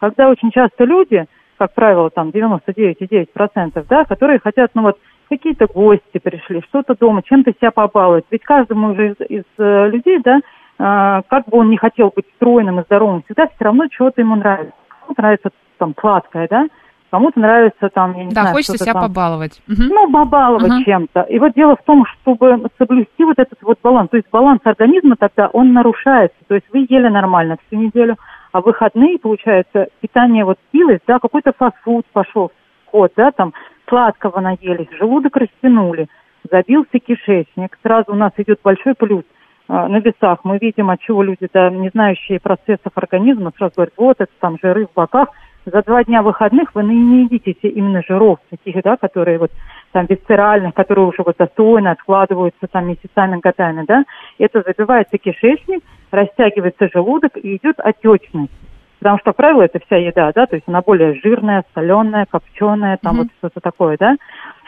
когда 0.00 0.28
очень 0.28 0.50
часто 0.50 0.84
люди, 0.84 1.26
как 1.58 1.74
правило, 1.74 2.10
там 2.10 2.30
99,9%, 2.30 3.84
да, 3.88 4.04
которые 4.04 4.38
хотят, 4.38 4.70
ну 4.74 4.82
вот, 4.82 4.98
какие-то 5.28 5.66
гости 5.66 6.18
пришли, 6.22 6.62
что-то 6.62 6.94
дома, 6.94 7.22
чем-то 7.22 7.52
себя 7.52 7.70
побаловать. 7.70 8.24
Ведь 8.30 8.42
каждому 8.42 8.92
уже 8.92 9.10
из, 9.10 9.16
из, 9.28 9.44
э, 9.58 9.88
людей, 9.88 10.20
да, 10.22 10.38
э, 10.38 11.22
как 11.28 11.48
бы 11.48 11.58
он 11.58 11.70
не 11.70 11.76
хотел 11.76 12.12
быть 12.14 12.26
стройным 12.36 12.80
и 12.80 12.84
здоровым, 12.84 13.22
всегда 13.22 13.46
все 13.46 13.64
равно 13.64 13.88
чего-то 13.88 14.20
ему 14.20 14.36
нравится. 14.36 14.74
Кому-то 15.00 15.22
нравится 15.22 15.50
там 15.78 15.94
сладкое, 15.98 16.48
да, 16.48 16.66
кому-то 17.14 17.38
нравится 17.38 17.90
там, 17.90 18.16
я 18.16 18.24
не 18.24 18.34
Да, 18.34 18.40
знаю, 18.40 18.56
хочется 18.56 18.76
себя 18.76 18.92
там 18.92 19.02
побаловать. 19.02 19.62
Ну, 19.68 20.10
побаловать 20.10 20.72
Мгм. 20.72 20.84
чем-то. 20.84 21.20
И 21.22 21.38
вот 21.38 21.52
дело 21.54 21.76
в 21.76 21.84
том, 21.84 22.04
чтобы 22.06 22.66
соблюсти 22.76 23.22
вот 23.22 23.38
этот 23.38 23.62
вот 23.62 23.78
баланс. 23.84 24.10
То 24.10 24.16
есть 24.16 24.28
баланс 24.32 24.60
организма 24.64 25.14
тогда, 25.16 25.46
он 25.52 25.72
нарушается. 25.72 26.36
То 26.48 26.56
есть 26.56 26.66
вы 26.72 26.86
ели 26.88 27.06
нормально 27.06 27.56
всю 27.66 27.76
неделю, 27.80 28.16
а 28.50 28.60
в 28.60 28.64
выходные, 28.64 29.20
получается, 29.20 29.86
питание 30.00 30.44
вот 30.44 30.58
сбилось, 30.70 30.98
да, 31.06 31.20
какой-то 31.20 31.52
фастфуд 31.56 32.04
пошел 32.12 32.50
ход, 32.86 33.12
да, 33.16 33.30
там 33.30 33.52
сладкого 33.88 34.40
наелись, 34.40 34.88
желудок 34.98 35.36
растянули, 35.36 36.08
забился 36.50 36.98
кишечник. 36.98 37.78
Сразу 37.84 38.06
у 38.08 38.16
нас 38.16 38.32
идет 38.38 38.58
большой 38.64 38.96
плюс 38.96 39.22
а, 39.68 39.86
на 39.86 39.98
весах. 39.98 40.40
Мы 40.42 40.58
видим, 40.58 40.90
от 40.90 40.98
чего 41.00 41.22
люди, 41.22 41.48
да, 41.52 41.70
не 41.70 41.90
знающие 41.90 42.40
процессов 42.40 42.90
организма, 42.96 43.52
сразу 43.56 43.74
говорят, 43.76 43.94
вот 43.96 44.16
это 44.18 44.32
там 44.40 44.58
жиры 44.60 44.86
в 44.86 44.92
боках. 44.96 45.28
За 45.66 45.82
два 45.82 46.04
дня 46.04 46.22
выходных 46.22 46.74
вы 46.74 46.84
не, 46.84 47.24
едите 47.24 47.54
все 47.58 47.68
именно 47.68 48.02
жиров, 48.06 48.38
таких, 48.50 48.82
да, 48.82 48.96
которые 48.96 49.38
вот 49.38 49.50
там 49.92 50.06
висцеральных, 50.06 50.74
которые 50.74 51.06
уже 51.06 51.22
вот 51.24 51.36
застойно 51.38 51.92
откладываются 51.92 52.66
там 52.70 52.88
месяцами, 52.88 53.40
годами, 53.40 53.84
да. 53.86 54.04
Это 54.38 54.62
забивается 54.66 55.16
кишечник, 55.16 55.82
растягивается 56.10 56.88
желудок 56.92 57.38
и 57.38 57.56
идет 57.56 57.76
отечность. 57.78 58.52
Потому 58.98 59.18
что, 59.18 59.30
как 59.30 59.36
правило, 59.36 59.62
это 59.62 59.80
вся 59.86 59.96
еда, 59.96 60.32
да, 60.34 60.46
то 60.46 60.56
есть 60.56 60.66
она 60.68 60.80
более 60.80 61.14
жирная, 61.22 61.64
соленая, 61.74 62.26
копченая, 62.26 62.98
там 63.02 63.14
Мгм. 63.14 63.22
вот 63.22 63.28
что-то 63.38 63.60
такое, 63.60 63.96
да. 63.98 64.16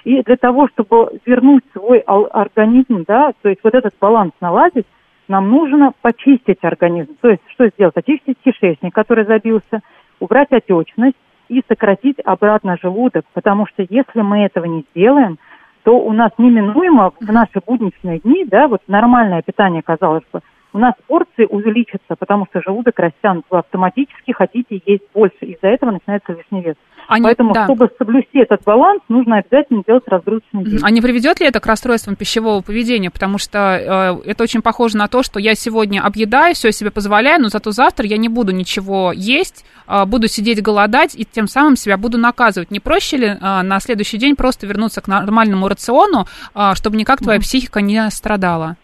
И 0.05 0.23
для 0.23 0.37
того, 0.37 0.69
чтобы 0.69 1.21
вернуть 1.27 1.65
свой 1.73 1.99
организм, 1.99 3.05
да, 3.07 3.33
то 3.43 3.49
есть 3.49 3.61
вот 3.65 3.75
этот 3.75 3.95
баланс 4.01 4.33
наладить, 4.41 4.87
нам 5.29 5.51
нужно 5.51 5.93
почистить 6.03 6.59
организм. 6.63 7.17
То 7.21 7.31
есть 7.31 7.43
что 7.53 7.69
сделать? 7.69 7.97
Очистить 7.97 8.37
кишечник, 8.45 8.95
который 8.95 9.25
забился, 9.25 9.81
убрать 10.21 10.53
отечность 10.53 11.17
и 11.49 11.63
сократить 11.69 12.19
обратно 12.25 12.77
желудок. 12.83 13.25
Потому 13.33 13.67
что 13.67 13.85
если 13.89 14.21
мы 14.21 14.45
этого 14.45 14.65
не 14.65 14.85
сделаем, 14.91 15.39
то 15.85 15.99
у 15.99 16.13
нас 16.13 16.33
неминуемо 16.39 17.13
в 17.21 17.33
наши 17.33 17.61
будничные 17.65 18.19
дни, 18.19 18.45
да, 18.45 18.67
вот 18.67 18.83
нормальное 18.89 19.43
питание, 19.43 19.83
казалось 19.83 20.25
бы, 20.33 20.41
у 20.73 20.79
нас 20.79 20.95
порции 21.07 21.47
увеличатся, 21.49 22.17
потому 22.19 22.47
что 22.47 22.61
желудок 22.61 22.99
растянут. 22.99 23.47
Вы 23.49 23.59
автоматически 23.59 24.33
хотите 24.33 24.83
есть 24.85 25.05
больше. 25.15 25.39
Из-за 25.41 25.69
этого 25.69 25.93
начинается 25.93 26.33
лишний 26.33 26.61
вес. 26.63 26.77
Не- 27.09 27.23
Поэтому, 27.23 27.53
да. 27.55 27.65
чтобы 27.65 27.89
соблюсти 27.99 28.39
этот 28.41 28.63
баланс, 28.65 29.01
нужно 29.09 29.39
обязательно 29.39 29.83
делать 29.87 30.05
разгрузочный 30.07 30.65
диету. 30.65 30.85
А 30.85 30.91
не 30.91 31.01
приведет 31.01 31.41
ли 31.41 31.47
это 31.47 31.61
к 31.61 31.67
расстройствам 31.67 32.17
пищевого 32.17 32.61
поведения? 32.63 33.11
Потому 33.11 33.39
что 33.39 34.21
э, 34.25 34.31
это 34.31 34.43
очень 34.43 34.63
похоже 34.63 34.97
на 34.97 35.09
то, 35.09 35.23
что 35.23 35.39
я 35.39 35.55
сегодня 35.55 36.01
объедаю, 36.05 36.55
все 36.55 36.73
себе 36.73 36.91
позволяю, 36.91 37.41
но 37.43 37.49
зато 37.49 37.71
завтра 37.71 38.07
я 38.07 38.17
не 38.17 38.29
буду 38.29 38.53
ничего 38.53 39.13
есть, 39.15 39.65
э, 39.89 40.05
буду 40.05 40.27
сидеть 40.29 40.63
голодать 40.63 41.15
и 41.19 41.25
тем 41.25 41.47
самым 41.49 41.77
себя 41.77 41.97
буду 41.97 42.19
наказывать. 42.19 42.71
Не 42.71 42.81
проще 42.81 43.17
ли 43.17 43.27
э, 43.29 43.63
на 43.63 43.79
следующий 43.81 44.19
день 44.19 44.37
просто 44.37 44.67
вернуться 44.67 45.01
к 45.01 45.09
нормальному 45.09 45.69
рациону, 45.69 46.27
э, 46.55 46.73
чтобы 46.75 46.97
никак 46.97 47.21
твоя 47.21 47.39
психика 47.41 47.81
не 47.81 48.11
страдала? 48.11 48.77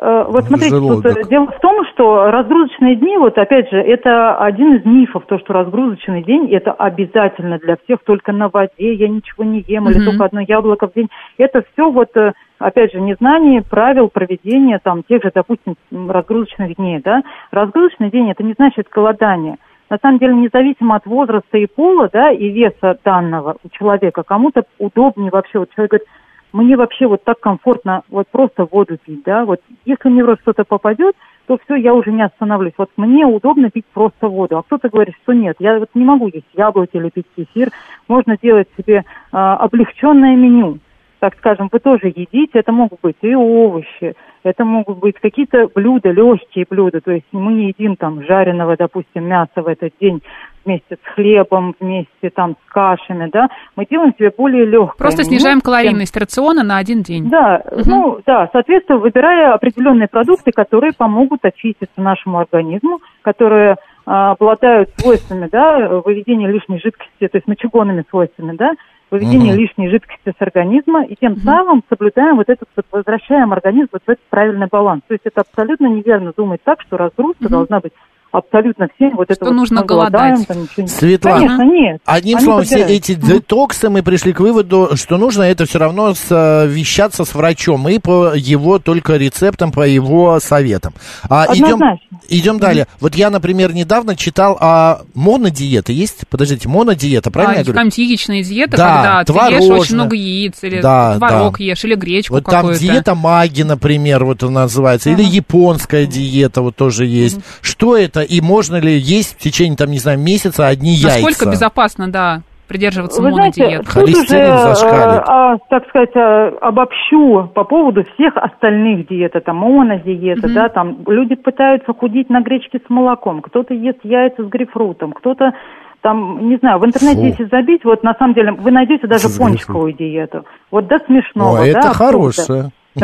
Э, 0.00 0.24
Вот 0.26 0.46
смотрите, 0.46 0.70
тут 0.70 0.78
Желудок. 0.80 1.16
э, 1.16 1.28
дело 1.28 1.46
в 1.46 1.60
том, 1.60 1.81
что 2.02 2.30
разгрузочные 2.32 2.96
дни, 2.96 3.16
вот 3.16 3.38
опять 3.38 3.70
же, 3.70 3.76
это 3.76 4.36
один 4.36 4.74
из 4.76 4.84
мифов, 4.84 5.24
то, 5.26 5.38
что 5.38 5.52
разгрузочный 5.52 6.24
день 6.24 6.52
это 6.52 6.72
обязательно 6.72 7.58
для 7.58 7.76
всех 7.76 8.00
только 8.04 8.32
на 8.32 8.48
воде, 8.48 8.92
я 8.94 9.08
ничего 9.08 9.44
не 9.44 9.60
ем, 9.60 9.88
или 9.88 10.04
только 10.04 10.24
одно 10.24 10.40
яблоко 10.40 10.88
в 10.88 10.94
день. 10.94 11.08
Это 11.38 11.62
все 11.72 11.90
вот, 11.90 12.08
э, 12.16 12.32
опять 12.58 12.92
же, 12.92 13.00
незнание 13.00 13.62
правил 13.62 14.08
проведения 14.08 14.80
там 14.82 15.04
тех 15.04 15.22
же, 15.22 15.30
допустим, 15.32 15.76
разгрузочных 15.92 16.74
дней, 16.74 17.00
да. 17.04 17.22
Разгрузочный 17.52 18.10
день 18.10 18.30
это 18.30 18.42
не 18.42 18.54
значит 18.54 18.88
голодание. 18.90 19.58
На 19.88 19.98
самом 20.02 20.18
деле, 20.18 20.34
независимо 20.34 20.96
от 20.96 21.06
возраста 21.06 21.56
и 21.56 21.66
пола, 21.66 22.10
да, 22.12 22.32
и 22.32 22.48
веса 22.48 22.98
данного 23.04 23.58
у 23.62 23.68
человека, 23.68 24.24
кому-то 24.24 24.64
удобнее 24.78 25.30
вообще, 25.30 25.60
вот 25.60 25.70
человек 25.70 25.90
говорит, 25.92 26.08
мне 26.52 26.76
вообще 26.76 27.06
вот 27.06 27.22
так 27.24 27.38
комфортно 27.40 28.02
вот 28.10 28.26
просто 28.28 28.66
воду 28.70 28.98
пить, 28.98 29.22
да, 29.24 29.44
вот 29.44 29.60
если 29.84 30.08
мне 30.08 30.24
в 30.24 30.26
рот 30.26 30.40
что-то 30.40 30.64
попадет, 30.64 31.14
то 31.52 31.58
все, 31.64 31.74
я 31.74 31.92
уже 31.92 32.10
не 32.12 32.22
остановлюсь. 32.22 32.72
Вот 32.78 32.88
мне 32.96 33.26
удобно 33.26 33.70
пить 33.70 33.84
просто 33.92 34.28
воду, 34.28 34.56
а 34.56 34.62
кто-то 34.62 34.88
говорит, 34.88 35.14
что 35.22 35.34
нет, 35.34 35.56
я 35.58 35.78
вот 35.78 35.90
не 35.94 36.02
могу 36.02 36.28
есть 36.28 36.46
яблоки 36.54 36.96
или 36.96 37.10
пить 37.10 37.26
кефир, 37.36 37.70
можно 38.08 38.38
делать 38.40 38.68
себе 38.78 39.04
а, 39.32 39.56
облегченное 39.56 40.34
меню, 40.34 40.78
так 41.22 41.36
скажем, 41.38 41.68
вы 41.70 41.78
тоже 41.78 42.08
едите, 42.08 42.58
это 42.58 42.72
могут 42.72 42.98
быть 43.00 43.14
и 43.22 43.32
овощи, 43.32 44.16
это 44.42 44.64
могут 44.64 44.98
быть 44.98 45.14
какие-то 45.22 45.68
блюда, 45.72 46.10
легкие 46.10 46.66
блюда, 46.68 47.00
то 47.00 47.12
есть 47.12 47.26
мы 47.30 47.52
не 47.52 47.66
едим 47.68 47.94
там 47.94 48.24
жареного, 48.24 48.76
допустим, 48.76 49.28
мяса 49.28 49.62
в 49.62 49.68
этот 49.68 49.92
день 50.00 50.20
вместе 50.64 50.96
с 50.96 51.14
хлебом, 51.14 51.76
вместе 51.78 52.30
там 52.34 52.56
с 52.66 52.72
кашами, 52.72 53.30
да, 53.32 53.46
мы 53.76 53.86
делаем 53.86 54.12
себе 54.18 54.32
более 54.36 54.64
легкое 54.66 54.98
Просто 54.98 55.22
меню, 55.22 55.28
снижаем 55.38 55.58
чем- 55.58 55.66
калорийность 55.66 56.16
рациона 56.16 56.64
на 56.64 56.78
один 56.78 57.02
день. 57.02 57.30
да, 57.30 57.62
ну 57.86 58.18
да, 58.26 58.48
соответственно, 58.52 58.98
выбирая 58.98 59.54
определенные 59.54 60.08
продукты, 60.08 60.50
которые 60.50 60.92
помогут 60.92 61.44
очиститься 61.44 62.00
нашему 62.00 62.40
организму, 62.40 62.98
которые 63.22 63.76
а, 64.06 64.32
обладают 64.32 64.90
свойствами, 64.96 65.48
да, 65.52 65.88
выведения 66.04 66.48
лишней 66.48 66.80
жидкости, 66.80 67.28
то 67.28 67.36
есть 67.38 67.46
мочегонными 67.46 68.04
свойствами, 68.10 68.56
да, 68.56 68.72
выведения 69.12 69.52
Мгм. 69.52 69.60
лишней 69.60 69.90
жидкости 69.90 70.32
с 70.36 70.42
организма, 70.42 71.04
и 71.04 71.14
тем 71.14 71.36
самым 71.36 71.84
соблюдаем 71.88 72.36
вот 72.36 72.48
этот, 72.48 72.68
вот, 72.74 72.86
возвращаем 72.90 73.52
организм 73.52 73.90
вот 73.92 74.02
в 74.04 74.08
этот 74.08 74.24
правильный 74.30 74.66
баланс. 74.66 75.02
То 75.06 75.14
есть 75.14 75.24
это 75.26 75.42
абсолютно 75.42 75.86
неверно 75.86 76.32
думать 76.34 76.62
так, 76.64 76.80
что 76.80 76.96
разгрузка 76.96 77.48
должна 77.48 77.80
быть 77.80 77.92
абсолютно 78.32 78.88
всем. 78.96 79.14
Вот 79.16 79.24
это 79.30 79.34
Что 79.34 79.44
вот 79.46 79.52
нужно 79.54 79.80
мы 79.82 79.86
голодаем, 79.86 80.34
голодать. 80.36 80.48
там 80.48 80.62
ничего 80.62 80.86
Светлана, 80.88 81.38
Конечно, 81.38 81.62
нет. 81.64 82.00
Одним 82.04 82.36
Они 82.38 82.44
словом, 82.44 82.62
все 82.64 82.78
подбирают. 82.78 83.02
эти 83.04 83.14
детоксы 83.14 83.88
мы 83.90 84.02
пришли 84.02 84.32
к 84.32 84.40
выводу, 84.40 84.90
что 84.94 85.18
нужно 85.18 85.42
это 85.42 85.66
все 85.66 85.78
равно 85.78 86.14
совещаться 86.14 87.24
с 87.24 87.34
врачом 87.34 87.88
и 87.88 87.98
по 87.98 88.34
его 88.34 88.78
только 88.78 89.16
рецептам, 89.16 89.72
по 89.72 89.86
его 89.86 90.40
советам. 90.40 90.94
А 91.28 91.46
идем, 91.54 91.64
Однозначно. 91.74 92.18
идем 92.28 92.58
далее. 92.58 92.86
Вот 93.00 93.14
я, 93.14 93.30
например, 93.30 93.72
недавно 93.74 94.16
читал 94.16 94.56
о 94.60 95.02
монодиета. 95.14 95.92
Есть? 95.92 96.26
Подождите, 96.28 96.68
монодиета, 96.68 97.30
правильно 97.30 97.56
А, 97.56 97.58
я 97.58 97.64
говорю? 97.64 97.90
яичная 97.94 98.42
диета, 98.42 98.76
Да, 98.76 98.94
когда 98.96 99.24
ты 99.24 99.32
ешь 99.32 99.50
творожная. 99.58 99.78
очень 99.80 99.94
много 99.94 100.16
яиц, 100.16 100.54
или 100.62 100.80
Да, 100.80 101.16
творог 101.18 101.58
да. 101.58 101.64
ешь, 101.64 101.84
или 101.84 101.94
гречку 101.94 102.34
Вот 102.34 102.44
там 102.44 102.72
диета 102.72 103.14
маги, 103.14 103.62
например, 103.62 104.24
вот 104.24 104.42
она 104.42 104.62
называется, 104.62 105.10
или 105.10 105.22
японская 105.22 106.06
диета 106.06 106.62
вот 106.62 106.76
тоже 106.76 107.06
есть. 107.06 107.38
Что 107.60 107.96
это 107.96 108.21
и 108.22 108.40
можно 108.40 108.76
ли 108.76 108.92
есть 108.98 109.36
в 109.36 109.38
течение, 109.38 109.76
там, 109.76 109.90
не 109.90 109.98
знаю, 109.98 110.18
месяца 110.18 110.66
одни 110.66 110.92
Насколько 111.02 111.44
яйца? 111.44 111.50
безопасно, 111.50 112.10
да, 112.10 112.42
придерживаться 112.68 113.20
Вы 113.20 113.32
знаете, 113.32 113.62
монодиет? 113.62 113.88
Холестерин 113.88 114.54
уже, 114.54 114.62
зашкалит. 114.62 115.18
э, 115.18 115.22
а, 115.26 115.56
так 115.68 115.88
сказать, 115.88 116.10
э, 116.14 116.48
обобщу 116.60 117.50
по 117.54 117.64
поводу 117.64 118.04
всех 118.14 118.36
остальных 118.36 119.08
диет, 119.08 119.34
это 119.34 119.52
монодиета, 119.52 120.46
Мгм. 120.46 120.54
да, 120.54 120.68
там 120.70 120.98
люди 121.06 121.34
пытаются 121.34 121.92
худеть 121.92 122.30
на 122.30 122.40
гречке 122.40 122.78
с 122.78 122.88
молоком, 122.88 123.42
кто-то 123.42 123.74
ест 123.74 123.98
яйца 124.04 124.42
с 124.42 124.46
грейпфрутом, 124.46 125.12
кто-то 125.12 125.52
там, 126.00 126.48
не 126.48 126.56
знаю, 126.56 126.80
в 126.80 126.84
интернете, 126.86 127.20
Фу. 127.20 127.26
если 127.26 127.44
забить, 127.44 127.84
вот 127.84 128.02
на 128.02 128.14
самом 128.14 128.34
деле 128.34 128.52
вы 128.52 128.70
найдете 128.72 129.06
даже 129.06 129.28
С 129.28 129.38
пончиковую 129.38 129.92
диету. 129.92 130.44
Вот 130.72 130.88
до 130.88 130.98
смешного, 131.06 131.58
О, 131.58 131.60
да, 131.60 131.66
это 131.66 131.78
абсурда. 131.78 131.98
хорошее. 131.98 132.70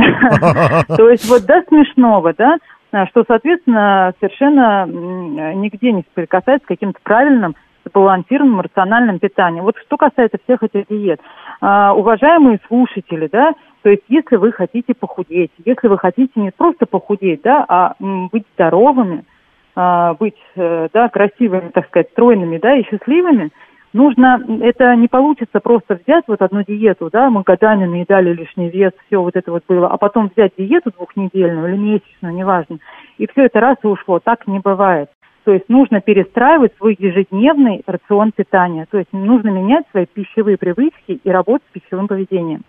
То 0.97 1.09
есть 1.09 1.29
вот 1.31 1.45
до 1.47 1.63
смешного, 1.69 2.33
да, 2.37 2.55
а, 2.55 2.59
что, 2.91 3.25
соответственно, 3.27 4.15
совершенно 4.21 4.87
нигде 4.87 5.93
не 5.93 6.03
соприкасается 6.03 6.65
с 6.65 6.69
каким-то 6.69 6.99
правильным, 7.03 7.55
сбалансированным, 7.85 8.61
рациональным 8.61 9.19
питанием. 9.19 9.65
Вот 9.65 9.77
что 9.79 9.97
касается 9.97 10.39
всех 10.45 10.63
этих 10.63 10.87
диет. 10.89 11.21
А, 11.61 11.95
Уважаемые 11.95 12.61
слушатели, 12.67 13.29
да, 13.31 13.53
то 13.83 13.91
есть 13.91 14.03
если 14.09 14.37
вы 14.37 14.53
хотите 14.53 14.95
похудеть, 14.95 15.51
если 15.65 15.89
вы 15.89 15.99
хотите 15.99 16.33
не 16.37 16.51
просто 16.51 16.87
похудеть, 16.87 17.43
да, 17.43 17.65
а 17.69 17.95
быть 17.99 18.45
здоровыми, 18.55 19.25
а, 19.75 20.15
быть, 20.15 20.35
э, 20.57 20.89
да, 20.93 21.09
красивыми, 21.09 21.69
так 21.69 21.87
сказать, 21.87 22.11
стройными, 22.11 22.59
да, 22.59 22.77
и 22.77 22.85
счастливыми, 22.85 23.51
нужно, 23.93 24.43
это 24.63 24.95
не 24.97 25.09
получится 25.09 25.61
просто 25.61 25.99
взять 26.05 26.25
вот 26.27 26.43
одну 26.43 26.63
диету, 26.63 27.11
да, 27.13 27.31
мы 27.31 27.43
годами 27.43 27.87
наедали 27.87 28.33
лишний 28.33 28.71
вес, 28.71 28.93
все 29.07 29.23
вот 29.23 29.37
это 29.37 29.51
вот 29.51 29.65
было, 29.69 29.89
а 29.89 29.97
потом 29.97 30.31
взять 30.35 30.53
диету 30.57 30.91
двухнедельную 30.91 31.69
или 31.69 31.77
месячную, 31.77 32.35
неважно, 32.35 32.79
и 33.19 33.27
все 33.27 33.47
это 33.47 33.61
раз 33.61 33.77
и 33.83 33.87
ушло. 33.87 34.21
Так 34.21 34.47
не 34.47 34.61
бывает. 34.61 35.11
То 35.45 35.53
есть 35.55 35.69
нужно 35.69 36.03
перестраивать 36.03 36.77
свой 36.77 36.95
ежедневный 36.99 37.83
рацион 37.87 38.33
питания. 38.33 38.87
То 38.91 38.99
есть 38.99 39.11
нужно 39.15 39.49
менять 39.49 39.87
свои 39.91 40.05
пищевые 40.05 40.59
привычки 40.59 41.21
и 41.25 41.31
работать 41.31 41.67
с 41.71 41.73
пищевым 41.73 42.07
поведением. 42.07 42.65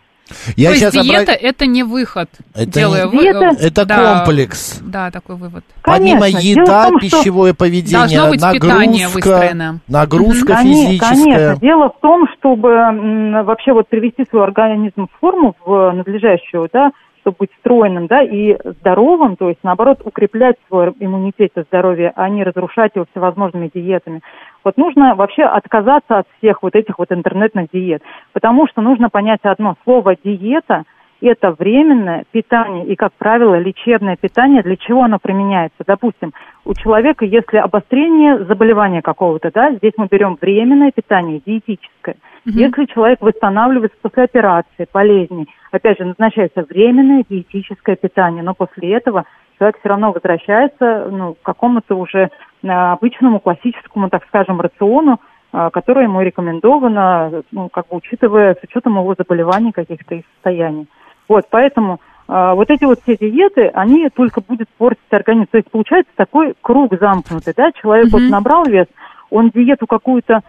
Я 0.55 0.69
То 0.69 0.75
есть 0.75 0.91
сейчас 0.91 0.93
диета 1.05 1.31
обра- 1.33 1.37
это 1.41 1.65
не 1.65 1.83
выход, 1.83 2.29
Это 2.53 2.65
делая 2.71 3.05
не- 3.07 3.11
Диета- 3.19 3.55
Это 3.59 3.85
да, 3.85 4.17
комплекс. 4.19 4.79
Да, 4.81 5.11
такой 5.11 5.35
вывод. 5.35 5.63
Помимо 5.83 6.21
Конечно. 6.21 6.39
еда, 6.47 6.63
Дело 6.65 6.85
в 6.85 6.89
том, 6.89 6.99
пищевое 6.99 7.53
поведение, 7.53 8.29
быть 8.29 8.41
нагрузка, 8.41 9.79
нагрузка 9.87 10.53
Коне- 10.53 10.87
физическая. 10.87 11.09
Конечно. 11.25 11.55
Дело 11.61 11.89
в 11.89 11.99
том, 12.01 12.25
чтобы 12.37 12.69
м, 12.69 13.45
вообще 13.45 13.73
вот 13.73 13.87
привести 13.89 14.25
свой 14.29 14.43
организм 14.43 15.07
в 15.07 15.19
форму, 15.19 15.55
в 15.65 15.91
надлежащую, 15.93 16.69
да, 16.71 16.91
чтобы 17.21 17.35
быть 17.39 17.49
стройным, 17.59 18.07
да, 18.07 18.21
и 18.21 18.55
здоровым, 18.79 19.35
то 19.35 19.49
есть, 19.49 19.59
наоборот, 19.63 19.99
укреплять 20.05 20.55
свой 20.67 20.93
иммунитет 20.99 21.51
и 21.57 21.61
здоровье, 21.63 22.13
а 22.15 22.29
не 22.29 22.43
разрушать 22.43 22.91
его 22.95 23.05
всевозможными 23.11 23.69
диетами. 23.73 24.21
Вот 24.63 24.77
нужно 24.77 25.15
вообще 25.15 25.43
отказаться 25.43 26.19
от 26.19 26.27
всех 26.37 26.63
вот 26.63 26.75
этих 26.75 26.99
вот 26.99 27.11
интернетных 27.11 27.69
диет, 27.71 28.03
потому 28.33 28.67
что 28.67 28.81
нужно 28.81 29.09
понять 29.09 29.39
одно 29.43 29.75
слово 29.83 30.15
«диета», 30.15 30.83
это 31.21 31.51
временное 31.51 32.23
питание 32.31 32.85
и, 32.85 32.95
как 32.95 33.11
правило, 33.13 33.59
лечебное 33.59 34.15
питание. 34.15 34.63
Для 34.63 34.77
чего 34.77 35.03
оно 35.03 35.19
применяется? 35.19 35.83
Допустим, 35.85 36.33
у 36.65 36.73
человека, 36.73 37.25
если 37.25 37.57
обострение 37.57 38.45
заболевания 38.45 39.01
какого-то, 39.01 39.51
да, 39.53 39.73
здесь 39.73 39.93
мы 39.97 40.07
берем 40.09 40.37
временное 40.39 40.91
питание, 40.91 41.41
диетическое. 41.45 42.15
Если 42.45 42.85
человек 42.85 43.21
восстанавливается 43.21 43.97
после 44.01 44.23
операции, 44.23 44.87
болезней, 44.93 45.47
опять 45.71 45.99
же, 45.99 46.05
назначается 46.05 46.65
временное 46.67 47.23
диетическое 47.29 47.95
питание, 47.95 48.41
но 48.41 48.53
после 48.53 48.93
этого 48.93 49.25
человек 49.57 49.77
все 49.79 49.89
равно 49.89 50.11
возвращается 50.11 51.09
ну, 51.11 51.33
к 51.33 51.41
какому-то 51.43 51.95
уже 51.95 52.29
обычному 52.63 53.39
классическому, 53.39 54.09
так 54.09 54.25
скажем, 54.27 54.59
рациону, 54.59 55.19
э, 55.53 55.69
которое 55.71 56.03
ему 56.03 56.21
рекомендовано, 56.21 57.43
ну, 57.51 57.69
как 57.69 57.87
бы 57.87 57.97
учитывая, 57.97 58.55
с 58.55 58.63
учетом 58.63 58.97
его 58.97 59.15
заболеваний 59.17 59.71
каких-то 59.71 60.15
и 60.15 60.23
состояний. 60.33 60.87
Вот, 61.27 61.45
поэтому 61.49 61.99
э, 62.27 62.53
вот 62.55 62.69
эти 62.69 62.85
вот 62.85 62.99
все 63.01 63.15
диеты, 63.15 63.67
они 63.73 64.09
только 64.09 64.41
будут 64.41 64.67
портить 64.77 65.01
организм. 65.11 65.47
То 65.51 65.57
есть 65.57 65.71
получается 65.71 66.11
такой 66.15 66.53
круг 66.61 66.93
замкнутый, 66.99 67.53
да, 67.55 67.71
человек 67.71 68.09
вот 68.11 68.21
Мгм. 68.21 68.31
набрал 68.31 68.65
вес, 68.65 68.87
он 69.29 69.49
диету 69.51 69.87
какую-то 69.87 70.41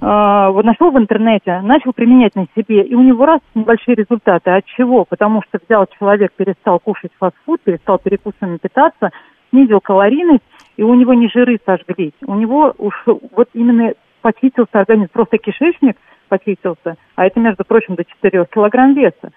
э, 0.00 0.48
вот 0.52 0.64
нашел 0.64 0.90
в 0.92 0.98
интернете, 0.98 1.60
начал 1.60 1.92
применять 1.92 2.36
на 2.36 2.46
себе, 2.56 2.82
и 2.82 2.94
у 2.94 3.02
него 3.02 3.26
раз 3.26 3.40
небольшие 3.54 3.96
результаты. 3.96 4.50
От 4.50 4.64
чего? 4.64 5.04
Потому 5.04 5.42
что 5.42 5.58
взял 5.62 5.86
человек, 5.98 6.32
перестал 6.36 6.78
кушать 6.78 7.10
фастфуд, 7.18 7.60
перестал 7.62 7.98
перекусами 7.98 8.58
питаться, 8.58 9.10
снизил 9.50 9.80
калорийность, 9.80 10.44
и 10.76 10.82
у 10.82 10.94
него 10.94 11.14
не 11.14 11.28
жиры 11.28 11.58
сожглись. 11.64 12.12
У 12.26 12.34
него 12.34 12.74
уж 12.78 12.94
вот 13.06 13.48
именно 13.54 13.92
почистился 14.22 14.80
организм, 14.80 15.10
просто 15.12 15.38
кишечник 15.38 15.96
почистился, 16.28 16.96
а 17.16 17.26
это, 17.26 17.40
между 17.40 17.64
прочим, 17.64 17.94
до 17.94 18.04
4 18.04 18.46
килограмм 18.52 18.94
веса. 18.94 19.32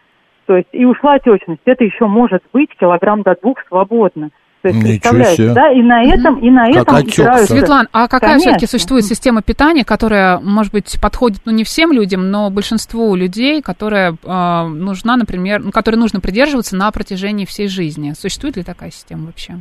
То 0.45 0.57
есть 0.57 0.69
и 0.73 0.83
ушла 0.85 1.13
отечность. 1.13 1.61
Это 1.65 1.83
еще 1.83 2.07
может 2.07 2.43
быть 2.51 2.69
килограмм 2.77 3.21
до 3.21 3.35
двух 3.41 3.57
свободно. 3.67 4.31
То 4.61 4.67
есть, 4.67 4.79
Ничего 4.79 4.91
представляете, 4.91 5.35
себе. 5.43 5.53
да, 5.53 5.71
и 5.71 5.81
на 5.81 6.03
этом, 6.03 6.39
и 6.39 6.51
на 6.51 6.71
Как 6.71 6.81
этом 6.83 6.95
отек. 6.95 7.47
Светлана, 7.47 7.87
а 7.91 8.07
какая 8.07 8.31
Конечно. 8.31 8.51
все-таки 8.51 8.65
существует 8.67 9.05
система 9.05 9.41
питания, 9.41 9.83
которая, 9.83 10.39
может 10.39 10.71
быть, 10.71 10.99
подходит, 11.01 11.39
ну, 11.45 11.51
не 11.51 11.63
всем 11.63 11.91
людям, 11.91 12.29
но 12.29 12.51
большинству 12.51 13.15
людей, 13.15 13.63
которая 13.63 14.11
э, 14.11 14.67
нужна, 14.67 15.17
например, 15.17 15.61
ну, 15.61 15.71
которой 15.71 15.95
нужно 15.95 16.19
придерживаться 16.19 16.75
на 16.75 16.91
протяжении 16.91 17.45
всей 17.45 17.67
жизни? 17.67 18.11
Существует 18.11 18.55
ли 18.57 18.63
такая 18.63 18.91
система 18.91 19.27
вообще? 19.27 19.55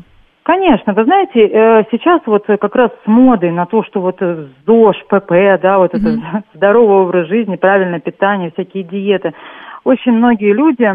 Конечно, 0.50 0.95
вы 0.95 1.04
знаете, 1.04 1.47
э, 1.47 1.85
сейчас 1.92 2.23
вот 2.26 2.45
как 2.45 2.75
раз 2.75 2.90
с 3.04 3.07
модой 3.07 3.52
на 3.52 3.66
то, 3.66 3.85
что 3.85 4.00
вот 4.00 4.16
э, 4.19 4.47
ЗОЖ, 4.66 4.97
ПП, 5.07 5.30
да, 5.62 5.78
вот 5.78 5.95
это 5.95 6.42
здоровый 6.54 7.04
образ 7.04 7.28
жизни, 7.28 7.54
правильное 7.54 8.00
питание, 8.00 8.50
всякие 8.50 8.83
диеты, 8.83 9.33
очень 9.85 10.11
многие 10.11 10.52
люди 10.52 10.90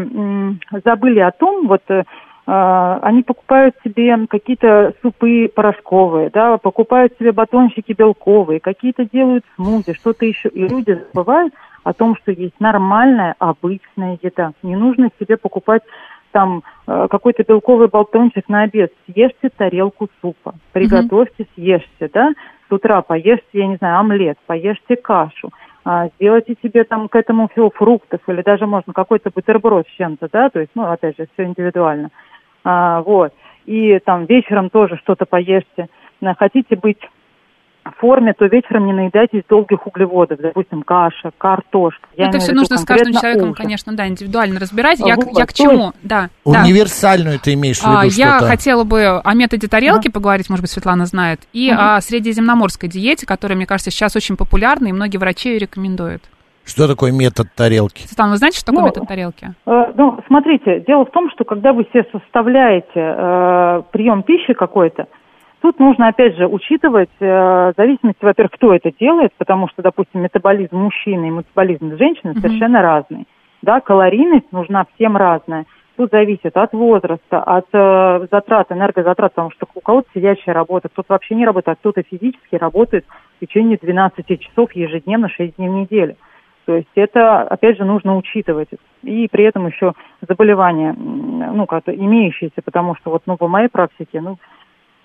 забыли 0.84 1.20
о 1.20 1.30
том, 1.30 1.68
вот 1.68 1.80
э, 1.88 2.02
а, 2.46 2.98
они 3.00 3.22
покупают 3.22 3.74
себе 3.82 4.14
какие-то 4.28 4.92
супы 5.00 5.48
порошковые, 5.48 6.28
да, 6.28 6.58
покупают 6.58 7.14
себе 7.18 7.32
батончики 7.32 7.94
белковые, 7.96 8.60
какие-то 8.60 9.06
делают 9.06 9.46
смузи, 9.54 9.94
что-то 9.94 10.26
еще. 10.26 10.50
И 10.50 10.68
люди 10.68 11.02
забывают 11.14 11.54
о 11.82 11.94
том, 11.94 12.14
что 12.16 12.30
есть 12.30 12.60
нормальная, 12.60 13.34
обычная 13.38 14.18
еда. 14.20 14.52
Не 14.62 14.76
нужно 14.76 15.08
себе 15.18 15.38
покупать 15.38 15.82
там 16.36 16.62
э, 16.86 17.06
какой-то 17.10 17.44
белковый 17.44 17.88
батончик 17.88 18.46
на 18.50 18.64
обед. 18.64 18.92
Съешьте 19.06 19.48
тарелку 19.48 20.10
супа, 20.20 20.52
приготовьте, 20.72 21.46
съешьте, 21.54 22.10
да. 22.12 22.34
С 22.68 22.72
утра 22.72 23.00
поешьте, 23.00 23.46
я 23.54 23.66
не 23.66 23.76
знаю, 23.76 24.00
омлет, 24.00 24.36
поешьте 24.46 24.96
кашу. 24.96 25.48
А, 25.86 26.08
сделайте 26.08 26.54
себе 26.62 26.84
там 26.84 27.08
к 27.08 27.16
этому 27.16 27.48
все 27.48 27.70
фруктов 27.70 28.20
или 28.26 28.42
даже 28.42 28.66
можно 28.66 28.92
какой-то 28.92 29.30
бутерброд 29.34 29.86
с 29.88 29.96
чем-то, 29.96 30.28
да, 30.30 30.50
то 30.50 30.60
есть, 30.60 30.72
ну, 30.74 30.84
опять 30.84 31.16
же, 31.16 31.26
все 31.32 31.44
индивидуально. 31.44 32.10
А, 32.64 33.00
вот. 33.00 33.32
И 33.64 33.98
там 34.00 34.26
вечером 34.26 34.68
тоже 34.68 34.98
что-то 34.98 35.24
поешьте. 35.24 35.88
А, 36.22 36.34
Хотите 36.34 36.76
быть 36.76 37.00
форме, 37.98 38.32
то 38.34 38.46
вечером 38.46 38.86
не 38.86 38.92
наедайтесь 38.92 39.42
долгих 39.48 39.86
углеводов, 39.86 40.38
допустим, 40.40 40.82
каша, 40.82 41.30
картошка. 41.38 42.06
Я 42.16 42.24
это 42.24 42.32
имею 42.32 42.40
в 42.40 42.44
все 42.44 42.52
нужно 42.54 42.76
с 42.78 42.84
каждым 42.84 43.12
конкретно 43.12 43.20
человеком, 43.20 43.50
ужин. 43.50 43.54
конечно, 43.54 43.96
да, 43.96 44.08
индивидуально 44.08 44.60
разбирать. 44.60 44.98
Я, 45.00 45.16
Вот, 45.16 45.38
я 45.38 45.46
к 45.46 45.52
то 45.52 45.62
чему? 45.62 45.92
Да, 46.02 46.28
да. 46.44 46.62
Универсальную 46.62 47.38
ты 47.38 47.54
имеешь 47.54 47.78
в 47.78 47.84
виду 47.84 47.96
А, 47.96 48.04
я 48.04 48.38
хотела 48.40 48.84
бы 48.84 49.20
о 49.20 49.34
методе 49.34 49.68
тарелки 49.68 50.08
поговорить, 50.08 50.48
может 50.50 50.62
быть, 50.62 50.70
Светлана 50.70 51.06
знает, 51.06 51.40
и 51.52 51.70
о 51.70 52.00
средиземноморской 52.00 52.88
диете, 52.88 53.26
которая, 53.26 53.56
мне 53.56 53.66
кажется, 53.66 53.90
сейчас 53.90 54.16
очень 54.16 54.36
популярна, 54.36 54.88
и 54.88 54.92
многие 54.92 55.18
врачи 55.18 55.50
ее 55.50 55.58
рекомендуют. 55.58 56.22
Что 56.64 56.88
такое 56.88 57.12
метод 57.12 57.46
тарелки? 57.54 58.06
Светлана, 58.08 58.32
вы 58.32 58.38
знаете, 58.38 58.58
что 58.58 58.66
такое 58.66 58.80
Ну, 58.82 58.86
метод 58.88 59.06
тарелки? 59.06 59.54
Э, 59.66 59.92
Ну, 59.96 60.18
смотрите, 60.26 60.80
дело 60.86 61.04
в 61.06 61.10
том, 61.12 61.30
что 61.30 61.44
когда 61.44 61.72
вы 61.72 61.84
себе 61.92 62.04
составляете 62.10 62.88
э, 62.96 63.82
прием 63.92 64.24
пищи 64.24 64.52
какой-то, 64.52 65.06
тут 65.66 65.80
нужно, 65.80 66.06
опять 66.06 66.36
же, 66.36 66.46
учитывать 66.46 67.10
э, 67.18 67.72
зависимости, 67.76 68.24
во-первых, 68.24 68.52
кто 68.52 68.72
это 68.72 68.92
делает, 68.92 69.32
потому 69.36 69.68
что, 69.68 69.82
допустим, 69.82 70.22
метаболизм 70.22 70.76
мужчины 70.76 71.26
и 71.26 71.30
метаболизм 71.30 71.96
женщины 71.96 72.34
совершенно 72.34 72.82
разный. 72.82 73.26
Да, 73.62 73.80
калорийность 73.80 74.52
нужна 74.52 74.84
всем 74.94 75.16
разная. 75.16 75.64
Тут 75.96 76.10
зависит 76.12 76.56
от 76.56 76.72
возраста, 76.72 77.42
от 77.42 77.66
э, 77.72 78.26
затрат, 78.30 78.70
энергозатрат, 78.70 79.32
потому 79.32 79.50
что 79.50 79.66
у 79.74 79.80
кого-то 79.80 80.08
сидящая 80.14 80.54
работа, 80.54 80.88
кто-то 80.88 81.14
вообще 81.14 81.34
не 81.34 81.44
работает, 81.44 81.78
а 81.78 81.80
кто-то 81.80 82.02
физически 82.04 82.54
работает 82.54 83.04
в 83.36 83.44
течение 83.44 83.76
12 83.76 84.38
часов 84.38 84.70
ежедневно, 84.72 85.28
6 85.28 85.56
дней 85.56 85.68
в 85.68 85.72
неделю. 85.72 86.14
То 86.66 86.76
есть 86.76 86.88
это, 86.94 87.42
опять 87.42 87.76
же, 87.76 87.84
нужно 87.84 88.16
учитывать. 88.16 88.68
И 89.02 89.26
при 89.32 89.44
этом 89.44 89.66
еще 89.66 89.94
заболевания, 90.28 90.92
ну, 90.92 91.66
как-то 91.66 91.92
имеющиеся, 91.92 92.62
потому 92.64 92.94
что 92.96 93.10
вот, 93.10 93.22
ну, 93.26 93.36
по 93.36 93.48
моей 93.48 93.68
практике, 93.68 94.20
ну, 94.20 94.38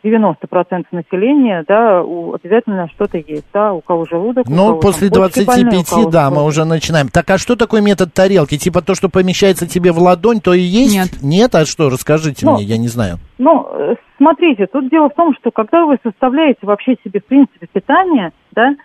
90% 0.03 0.85
населения, 0.91 1.63
да, 1.67 2.01
у, 2.01 2.33
обязательно 2.33 2.89
что-то 2.89 3.17
есть, 3.17 3.45
да, 3.53 3.73
у 3.73 3.81
кого 3.81 4.05
желудок, 4.05 4.47
у 4.47 4.51
Ну, 4.51 4.67
кого 4.67 4.79
после 4.79 5.09
там 5.09 5.23
почки 5.23 5.45
25, 5.45 5.63
больные, 5.63 5.79
у 5.79 5.83
кого 5.83 6.09
да, 6.09 6.29
мы 6.29 6.45
уже 6.45 6.65
начинаем. 6.65 7.09
Так, 7.09 7.29
а 7.29 7.37
что 7.37 7.55
такое 7.55 7.81
метод 7.81 8.13
тарелки? 8.13 8.57
Типа 8.57 8.81
то, 8.81 8.95
что 8.95 9.09
помещается 9.09 9.67
тебе 9.67 9.91
в 9.91 9.99
ладонь, 9.99 10.41
то 10.41 10.53
и 10.53 10.61
есть? 10.61 10.93
Нет. 10.93 11.21
Нет? 11.21 11.55
А 11.55 11.65
что? 11.65 11.89
Расскажите 11.89 12.45
Ну, 12.45 12.55
мне, 12.55 12.63
я 12.63 12.77
не 12.77 12.87
знаю. 12.87 13.17
Ну, 13.37 13.67
э, 13.73 13.95
смотрите, 14.17 14.67
тут 14.67 14.89
дело 14.89 15.09
в 15.09 15.15
том, 15.15 15.35
что 15.39 15.51
когда 15.51 15.85
вы 15.85 15.97
составляете 16.03 16.59
вообще 16.63 16.95
себе, 17.03 17.19
в 17.19 17.25
принципе, 17.25 17.67
питание, 17.71 18.31
да, 18.51 18.75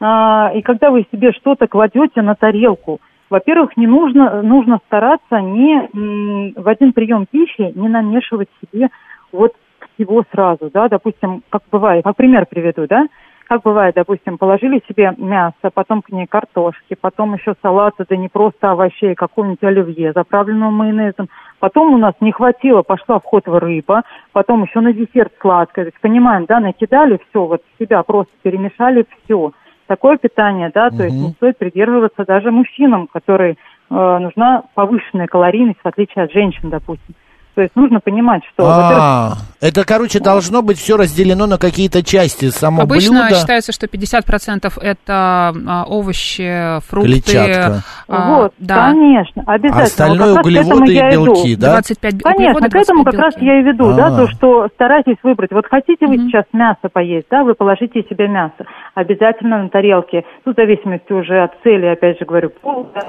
а, 0.00 0.52
и 0.54 0.62
когда 0.62 0.90
вы 0.90 1.06
себе 1.12 1.32
что-то 1.32 1.66
кладете 1.66 2.22
на 2.22 2.34
тарелку, 2.34 3.00
во-первых, 3.30 3.76
не 3.76 3.86
нужно, 3.86 4.42
нужно 4.42 4.78
стараться 4.86 5.40
не 5.40 5.88
м, 5.92 6.52
в 6.56 6.68
один 6.68 6.92
прием 6.92 7.26
пищи 7.26 7.72
не 7.74 7.88
намешивать 7.88 8.48
себе 8.60 8.88
вот 9.32 9.52
всего 9.98 10.24
сразу, 10.32 10.70
да, 10.72 10.88
допустим, 10.88 11.42
как 11.50 11.62
бывает, 11.70 12.04
как 12.04 12.16
пример 12.16 12.46
приведу, 12.46 12.86
да, 12.86 13.06
как 13.48 13.62
бывает, 13.62 13.94
допустим, 13.94 14.36
положили 14.36 14.82
себе 14.86 15.14
мясо, 15.16 15.70
потом 15.72 16.02
к 16.02 16.10
ней 16.10 16.26
картошки, 16.26 16.94
потом 17.00 17.34
еще 17.34 17.54
салата, 17.62 18.04
да 18.06 18.14
не 18.14 18.28
просто 18.28 18.70
овощей, 18.70 19.14
какого-нибудь 19.14 19.64
оливье, 19.64 20.12
заправленного 20.12 20.70
майонезом. 20.70 21.30
Потом 21.58 21.94
у 21.94 21.96
нас 21.96 22.12
не 22.20 22.30
хватило, 22.30 22.82
пошла 22.82 23.18
в 23.18 23.24
ход 23.24 23.44
рыба, 23.46 24.02
потом 24.32 24.64
еще 24.64 24.80
на 24.80 24.92
десерт 24.92 25.32
сладкое. 25.40 25.86
То 25.86 25.88
есть, 25.88 26.00
понимаем, 26.00 26.44
да, 26.44 26.60
накидали 26.60 27.18
все, 27.30 27.46
вот 27.46 27.62
себя 27.78 28.02
просто 28.02 28.32
перемешали 28.42 29.06
все. 29.24 29.52
Такое 29.86 30.18
питание, 30.18 30.70
да, 30.74 30.90
то 30.90 31.04
есть 31.04 31.16
не 31.16 31.30
стоит 31.30 31.56
придерживаться 31.56 32.26
даже 32.26 32.50
мужчинам, 32.50 33.06
которые 33.06 33.52
э, 33.52 34.18
нужна 34.18 34.64
повышенная 34.74 35.26
калорийность, 35.26 35.80
в 35.82 35.88
отличие 35.88 36.26
от 36.26 36.32
женщин, 36.32 36.68
допустим. 36.68 37.14
То 37.58 37.62
есть 37.62 37.74
нужно 37.74 37.98
понимать, 37.98 38.42
что, 38.54 38.68
А, 38.68 39.32
это, 39.60 39.84
короче, 39.84 40.20
должно 40.20 40.62
быть 40.62 40.78
все 40.78 40.96
разделено 40.96 41.48
на 41.48 41.58
какие-то 41.58 42.04
части. 42.04 42.50
Само 42.50 42.82
Обычно 42.82 43.22
блюдо. 43.22 43.34
считается, 43.34 43.72
что 43.72 43.88
50% 43.88 44.78
это 44.80 45.52
а, 45.66 45.84
овощи, 45.88 46.78
фрукты. 46.88 47.14
Клетчатка. 47.14 47.82
а, 48.06 48.36
вот, 48.36 48.54
да. 48.58 48.92
конечно, 48.92 49.42
обязательно. 49.44 49.80
А 49.80 49.86
остальное 49.86 50.34
Вот 50.34 50.46
углеводы 50.46 50.94
и 50.94 51.10
белки, 51.10 51.56
да? 51.56 51.72
25 51.72 52.22
Конечно, 52.22 52.68
к 52.68 52.74
этому 52.76 53.02
25 53.02 53.04
как 53.06 53.14
раз 53.24 53.34
я 53.40 53.58
и 53.58 53.62
веду, 53.64 53.92
да, 53.96 54.06
А. 54.06 54.16
то, 54.16 54.28
что 54.28 54.68
старайтесь 54.74 55.16
выбрать. 55.24 55.50
Вот 55.50 55.66
хотите 55.68 56.06
вы 56.06 56.18
сейчас 56.18 56.44
мясо 56.52 56.88
поесть, 56.92 57.26
да, 57.28 57.42
вы 57.42 57.54
положите 57.54 58.04
себе 58.08 58.28
мясо. 58.28 58.66
Обязательно 58.94 59.64
на 59.64 59.68
тарелке. 59.68 60.22
Тут 60.44 60.54
в 60.54 60.60
зависимости 60.60 61.12
уже 61.12 61.42
от 61.42 61.54
цели, 61.64 61.86
опять 61.86 62.20
же 62.20 62.24
говорю, 62.24 62.50
пол, 62.62 62.88
да. 62.94 63.00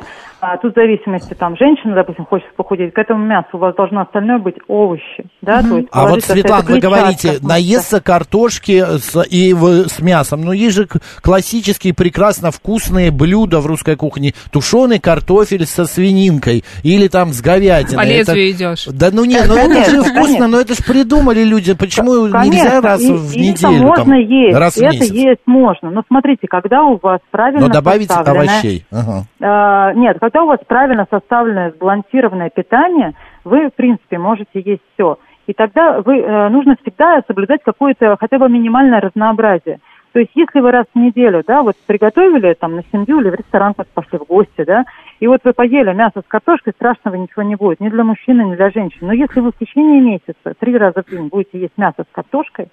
А 0.42 0.58
тут 0.58 0.72
в 0.74 0.76
зависимости, 0.76 1.36
там, 1.36 1.56
женщина, 1.56 1.94
допустим, 1.94 2.26
хочет 2.26 2.52
похудеть, 2.56 2.94
к 2.94 2.98
этому 2.98 3.24
мясу 3.24 3.50
у 3.54 3.58
вас 3.58 3.76
должно 3.76 4.02
остальное 4.02 4.39
быть 4.40 4.56
овощи, 4.68 5.26
да, 5.42 5.62
то 5.62 5.78
есть 5.78 5.90
А 5.92 6.08
вот, 6.08 6.24
Светлана, 6.24 6.64
вы 6.68 6.80
говорите, 6.80 7.38
наесться 7.42 8.02
картошки 8.02 8.84
с, 9.00 9.22
и 9.30 9.54
в- 9.54 9.88
с 9.88 10.00
мясом. 10.00 10.42
Но 10.42 10.54
есть 10.54 10.76
же 10.76 10.88
классические, 11.22 11.94
прекрасно 11.94 12.52
вкусные 12.52 13.12
блюда 13.12 13.60
в 13.60 13.66
русской 13.66 13.96
кухне. 13.96 14.34
Тушеный 14.52 15.00
картофель 15.00 15.66
со 15.66 15.86
свининкой 15.86 16.64
или 16.84 17.08
там 17.08 17.30
с 17.34 17.42
говядиной. 17.42 17.98
По 17.98 18.08
Это- 18.08 18.34
лезвию 18.34 18.52
идешь. 18.52 18.86
Да 18.88 19.10
ну 19.12 19.26
нет, 19.26 19.46
ну 19.48 19.56
это 19.56 19.68
Конечно, 19.70 19.92
же 19.92 20.02
вкусно, 20.04 20.22
конечно. 20.24 20.48
но 20.48 20.60
это 20.60 20.74
же 20.76 20.84
придумали 20.84 21.44
люди. 21.44 21.74
Почему 21.74 22.30
Конечно, 22.32 22.64
нельзя 22.64 22.82
раз 22.82 23.02
и- 23.02 23.12
в 23.14 23.36
неделю? 23.38 23.76
Это 23.76 23.86
можно 23.88 24.06
там, 24.06 24.14
есть, 24.14 24.58
раз 24.58 24.74
в 24.76 24.78
это 24.82 24.94
месяц? 24.94 25.12
есть 25.14 25.42
можно. 25.46 25.92
Но 25.92 26.04
смотрите, 26.08 26.48
когда 26.48 26.84
у 26.84 26.98
вас 27.02 27.20
правильно 27.32 27.68
Но 27.68 27.74
добавить 27.74 28.10
составленное- 28.10 28.54
овощей. 28.60 28.86
Ага. 28.92 29.24
А, 29.42 29.94
нет, 29.94 30.18
когда 30.20 30.44
у 30.44 30.48
вас 30.48 30.60
правильно 30.68 31.06
составленное, 31.10 31.72
сбалансированное 31.76 32.50
питание, 32.50 33.14
вы, 33.44 33.70
в 33.70 33.74
принципе, 33.74 34.18
можете 34.18 34.62
есть 34.62 34.82
все. 34.94 35.18
И 35.48 35.54
тогда 35.54 36.02
вы, 36.02 36.20
э, 36.20 36.50
нужно 36.50 36.76
всегда 36.82 37.22
соблюдать 37.28 37.62
какое-то 37.64 38.18
хотя 38.20 38.38
бы 38.38 38.50
минимальное 38.50 39.02
разнообразие. 39.02 39.80
То 40.12 40.20
есть, 40.20 40.32
если 40.36 40.60
вы 40.60 40.72
раз 40.72 40.86
в 40.94 40.98
неделю, 41.00 41.44
да, 41.46 41.62
вот 41.62 41.76
приготовили 41.86 42.54
там 42.54 42.76
на 42.76 42.84
семью 42.92 43.22
или 43.22 43.30
в 43.30 43.36
ресторан 43.36 43.74
вот 43.78 43.88
пошли 43.90 44.18
в 44.18 44.24
гости, 44.24 44.64
да, 44.66 44.86
и 45.20 45.28
вот 45.28 45.42
вы 45.44 45.54
поели 45.54 45.94
мясо 45.94 46.22
с 46.22 46.28
картошкой, 46.28 46.74
страшного 46.74 47.16
ничего 47.16 47.44
не 47.44 47.56
будет, 47.56 47.80
ни 47.80 47.90
для 47.90 48.04
мужчины, 48.04 48.42
ни 48.44 48.56
для 48.56 48.72
женщин. 48.72 49.00
Но 49.02 49.14
если 49.14 49.40
вы 49.40 49.52
в 49.52 49.58
течение 49.58 50.02
месяца 50.02 50.54
три 50.60 50.76
раза 50.78 51.04
в 51.04 51.10
день 51.10 51.28
будете 51.28 51.60
есть 51.60 51.78
мясо 51.78 52.04
с 52.04 52.12
картошкой, 52.12 52.70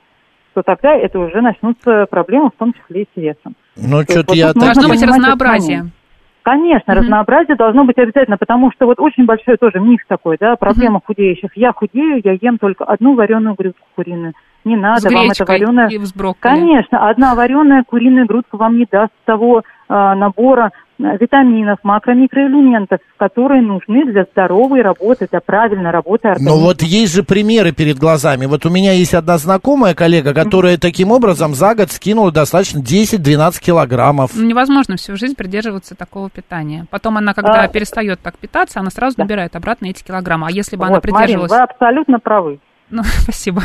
то 0.54 0.62
тогда 0.62 0.94
это 0.94 1.18
уже 1.18 1.42
начнутся 1.42 2.06
проблемы, 2.06 2.48
в 2.48 2.58
том 2.58 2.72
числе 2.72 3.02
и 3.02 3.08
с 3.12 3.16
весом. 3.20 3.54
Ну, 3.76 4.02
что-то 4.04 4.24
вот 4.28 4.36
я. 4.36 4.54
Должно 4.54 4.88
быть 4.88 5.02
разнообразие. 5.02 5.90
Конечно, 6.46 6.94
Мгм. 6.94 7.02
разнообразие 7.02 7.56
должно 7.56 7.84
быть 7.84 7.98
обязательно, 7.98 8.38
потому 8.38 8.70
что 8.70 8.86
вот 8.86 9.00
очень 9.00 9.24
большой 9.24 9.56
тоже 9.56 9.80
миф 9.80 10.02
такой, 10.06 10.36
да, 10.38 10.54
проблема 10.54 11.00
худеющих. 11.04 11.50
Я 11.56 11.72
худею, 11.72 12.20
я 12.22 12.38
ем 12.40 12.58
только 12.58 12.84
одну 12.84 13.16
вареную 13.16 13.56
грудку 13.56 13.84
куриную. 13.96 14.32
не 14.64 14.76
надо, 14.76 15.08
вам 15.12 15.28
это 15.30 15.44
и 15.88 15.98
брокколи. 16.12 16.54
Конечно, 16.54 17.08
одна 17.08 17.34
вареная 17.34 17.82
куриная 17.84 18.26
грудка 18.26 18.56
вам 18.56 18.78
не 18.78 18.86
даст 18.90 19.12
того 19.24 19.62
а, 19.88 20.14
набора 20.14 20.70
витаминов, 20.98 21.78
макро, 21.82 22.12
микроэлементов, 22.14 23.00
которые 23.18 23.62
нужны 23.62 24.04
для 24.10 24.24
здоровой 24.24 24.82
работы, 24.82 25.28
для 25.30 25.40
правильной 25.40 25.90
работы 25.90 26.28
организма. 26.28 26.56
Но 26.56 26.62
вот 26.62 26.82
есть 26.82 27.14
же 27.14 27.22
примеры 27.22 27.72
перед 27.72 27.98
глазами. 27.98 28.46
Вот 28.46 28.64
у 28.66 28.70
меня 28.70 28.92
есть 28.92 29.14
одна 29.14 29.38
знакомая 29.38 29.94
коллега, 29.94 30.34
которая 30.34 30.78
таким 30.78 31.12
образом 31.12 31.54
за 31.54 31.74
год 31.74 31.90
скинула 31.90 32.32
достаточно 32.32 32.80
10-12 32.80 33.60
килограммов. 33.60 34.30
Ну, 34.34 34.44
Невозможно 34.46 34.96
всю 34.96 35.16
жизнь 35.16 35.34
придерживаться 35.36 35.94
такого 35.94 36.30
питания. 36.30 36.86
Потом 36.90 37.16
она, 37.18 37.34
когда 37.34 37.62
А. 37.62 37.68
перестает 37.68 38.20
так 38.20 38.38
питаться, 38.38 38.80
она 38.80 38.90
сразу 38.90 39.16
Да. 39.16 39.24
набирает 39.24 39.56
обратно 39.56 39.86
эти 39.86 40.02
килограммы. 40.04 40.46
А 40.48 40.50
если 40.50 40.76
бы 40.76 40.84
она 40.84 40.94
Вот, 40.96 41.04
Марин, 41.04 41.16
придерживалась... 41.16 41.50
вы 41.52 41.58
абсолютно 41.58 42.18
правы. 42.18 42.58
Ну, 42.90 43.02
спасибо. 43.22 43.62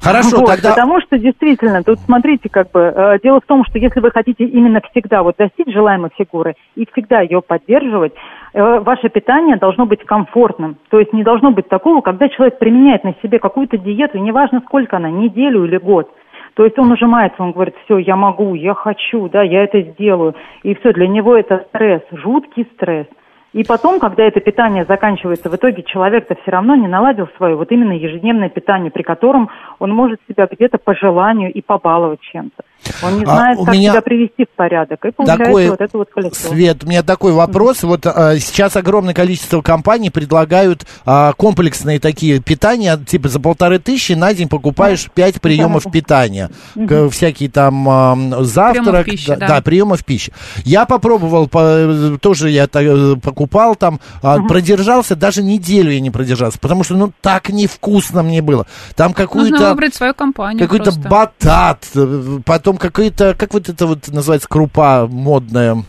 Хорошо, 0.00 0.38
Вот, 0.40 0.46
тогда... 0.46 0.70
Потому 0.70 1.00
что 1.00 1.18
действительно, 1.18 1.82
тут 1.82 2.00
смотрите, 2.00 2.48
как 2.48 2.70
бы, 2.72 2.80
э, 2.80 3.18
дело 3.22 3.40
в 3.40 3.46
том, 3.46 3.64
что 3.64 3.78
если 3.78 4.00
вы 4.00 4.10
хотите 4.10 4.44
именно 4.44 4.80
всегда 4.90 5.22
вот 5.22 5.36
достичь 5.38 5.72
желаемой 5.72 6.10
фигуры 6.16 6.54
и 6.74 6.86
всегда 6.92 7.20
ее 7.20 7.40
поддерживать, 7.40 8.12
э, 8.52 8.80
ваше 8.80 9.08
питание 9.08 9.56
должно 9.56 9.86
быть 9.86 10.04
комфортным. 10.04 10.76
То 10.90 10.98
есть 10.98 11.12
не 11.12 11.22
должно 11.22 11.52
быть 11.52 11.68
такого, 11.68 12.00
когда 12.00 12.28
человек 12.28 12.58
применяет 12.58 13.04
на 13.04 13.14
себе 13.22 13.38
какую-то 13.38 13.78
диету, 13.78 14.18
и 14.18 14.20
неважно 14.20 14.60
сколько 14.66 14.96
она, 14.96 15.10
неделю 15.10 15.64
или 15.64 15.78
год. 15.78 16.10
То 16.54 16.64
есть 16.64 16.78
он 16.78 16.90
ужимается, 16.92 17.42
он 17.42 17.52
говорит, 17.52 17.74
все, 17.84 17.98
я 17.98 18.16
могу, 18.16 18.54
я 18.54 18.74
хочу, 18.74 19.28
да, 19.28 19.42
я 19.42 19.64
это 19.64 19.80
сделаю. 19.82 20.34
И 20.62 20.74
все, 20.76 20.92
для 20.92 21.08
него 21.08 21.36
это 21.36 21.64
стресс, 21.68 22.02
жуткий 22.12 22.68
стресс. 22.74 23.06
И 23.54 23.62
потом, 23.62 24.00
когда 24.00 24.24
это 24.24 24.40
питание 24.40 24.84
заканчивается, 24.84 25.48
в 25.48 25.54
итоге 25.54 25.84
человек-то 25.84 26.34
все 26.42 26.50
равно 26.50 26.74
не 26.74 26.88
наладил 26.88 27.28
свое 27.36 27.54
вот 27.54 27.70
именно 27.70 27.92
ежедневное 27.92 28.48
питание, 28.48 28.90
при 28.90 29.02
котором 29.02 29.48
он 29.78 29.92
может 29.92 30.18
себя 30.28 30.48
где-то 30.50 30.78
по 30.78 30.92
желанию 30.92 31.52
и 31.52 31.62
побаловать 31.62 32.20
чем-то. 32.20 32.64
Он 33.02 33.18
не 33.18 33.24
А, 33.24 33.26
знает, 33.26 33.58
у 33.58 33.64
как 33.64 33.74
меня 33.74 33.92
себя 33.92 34.02
привести 34.02 34.44
в 34.44 34.56
порядок. 34.56 35.04
И 35.04 35.10
получается 35.10 35.44
Такой, 35.44 35.68
вот 35.70 35.80
это 35.80 35.98
вот 35.98 36.08
колесо. 36.10 36.48
Свет, 36.48 36.84
у 36.84 36.86
меня 36.86 37.02
такой 37.02 37.32
вопрос. 37.32 37.82
Вот 37.82 38.06
а, 38.06 38.38
сейчас 38.38 38.76
огромное 38.76 39.14
количество 39.14 39.62
компаний 39.62 40.10
предлагают 40.10 40.86
а, 41.04 41.32
комплексные 41.34 42.00
такие 42.00 42.40
питания, 42.40 42.96
типа 42.96 43.28
за 43.28 43.40
полторы 43.40 43.78
тысячи 43.78 44.12
на 44.12 44.32
день 44.34 44.48
покупаешь 44.48 45.08
пять 45.14 45.40
приемов 45.40 45.84
да. 45.84 45.90
питания. 45.90 46.50
К- 46.74 47.08
всякие 47.10 47.50
там 47.50 47.88
а, 47.88 48.16
завтрак, 48.40 49.06
пищи, 49.06 49.28
да, 49.28 49.36
да. 49.36 49.48
да, 49.48 49.62
приемов 49.62 50.04
пищи. 50.04 50.32
Я 50.64 50.84
попробовал, 50.86 51.48
по- 51.48 52.18
тоже 52.20 52.50
я 52.50 52.66
та- 52.66 52.82
э, 52.82 53.16
покупал 53.16 53.74
там, 53.76 54.00
а, 54.22 54.40
продержался, 54.40 55.16
даже 55.16 55.42
неделю 55.42 55.90
я 55.90 56.00
не 56.00 56.10
продержался, 56.10 56.58
потому 56.58 56.84
что 56.84 56.94
ну 56.96 57.12
так 57.20 57.48
невкусно 57.48 58.22
мне 58.22 58.42
было. 58.42 58.66
Там 58.96 59.08
Нужно 59.10 59.24
какую-то 59.24 59.70
выбрать 59.70 59.94
свою 59.94 60.14
компанию 60.14 60.58
какой-то 60.58 60.92
просто. 60.92 61.08
батат, 61.08 61.86
э, 61.94 62.38
потом 62.74 62.76
какой-то, 62.78 63.34
как 63.36 63.54
вот 63.54 63.68
это 63.68 63.86
вот 63.86 64.08
называется, 64.08 64.48
крупа 64.48 65.06
модная, 65.06 65.84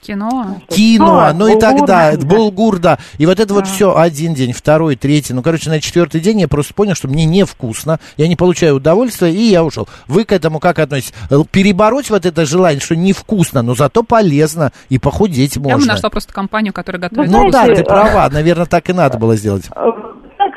Кино. 0.00 0.60
кино, 0.68 1.32
ну 1.34 1.48
и 1.48 1.58
так 1.58 1.72
булгур, 1.72 1.86
далее, 1.86 2.18
да. 2.20 2.26
булгур, 2.26 2.78
да. 2.78 2.98
И 3.18 3.26
вот 3.26 3.40
это 3.40 3.52
вот 3.52 3.66
все 3.66 3.96
один 3.96 4.32
день, 4.32 4.52
второй, 4.52 4.94
третий. 4.94 5.34
Ну, 5.34 5.42
короче, 5.42 5.70
на 5.70 5.80
четвертый 5.80 6.20
день 6.20 6.40
я 6.40 6.46
просто 6.48 6.72
понял, 6.72 6.94
что 6.94 7.08
мне 7.08 7.24
невкусно, 7.24 7.98
я 8.16 8.28
не 8.28 8.36
получаю 8.36 8.76
удовольствия, 8.76 9.34
и 9.34 9.42
я 9.50 9.64
ушел. 9.64 9.88
Вы 10.06 10.24
к 10.24 10.30
этому 10.32 10.60
как 10.60 10.78
относитесь? 10.78 11.12
Перебороть 11.50 12.10
вот 12.10 12.24
это 12.24 12.46
желание, 12.46 12.80
что 12.80 12.94
невкусно, 12.94 13.62
но 13.62 13.74
зато 13.74 14.04
полезно, 14.04 14.72
и 14.88 14.98
похудеть 14.98 15.56
Я 15.56 15.62
бы 15.62 15.70
можно. 15.70 15.94
нашла 15.94 16.10
просто 16.10 16.32
компанию, 16.32 16.72
которая 16.72 17.02
готовит. 17.02 17.30
Ну 17.30 17.50
да, 17.50 17.64
знаете, 17.64 17.82
ты 17.82 17.88
права, 17.88 18.30
наверное, 18.30 18.66
так 18.66 18.88
и 18.88 18.92
надо 18.92 19.18
было 19.18 19.34
сделать. 19.36 19.64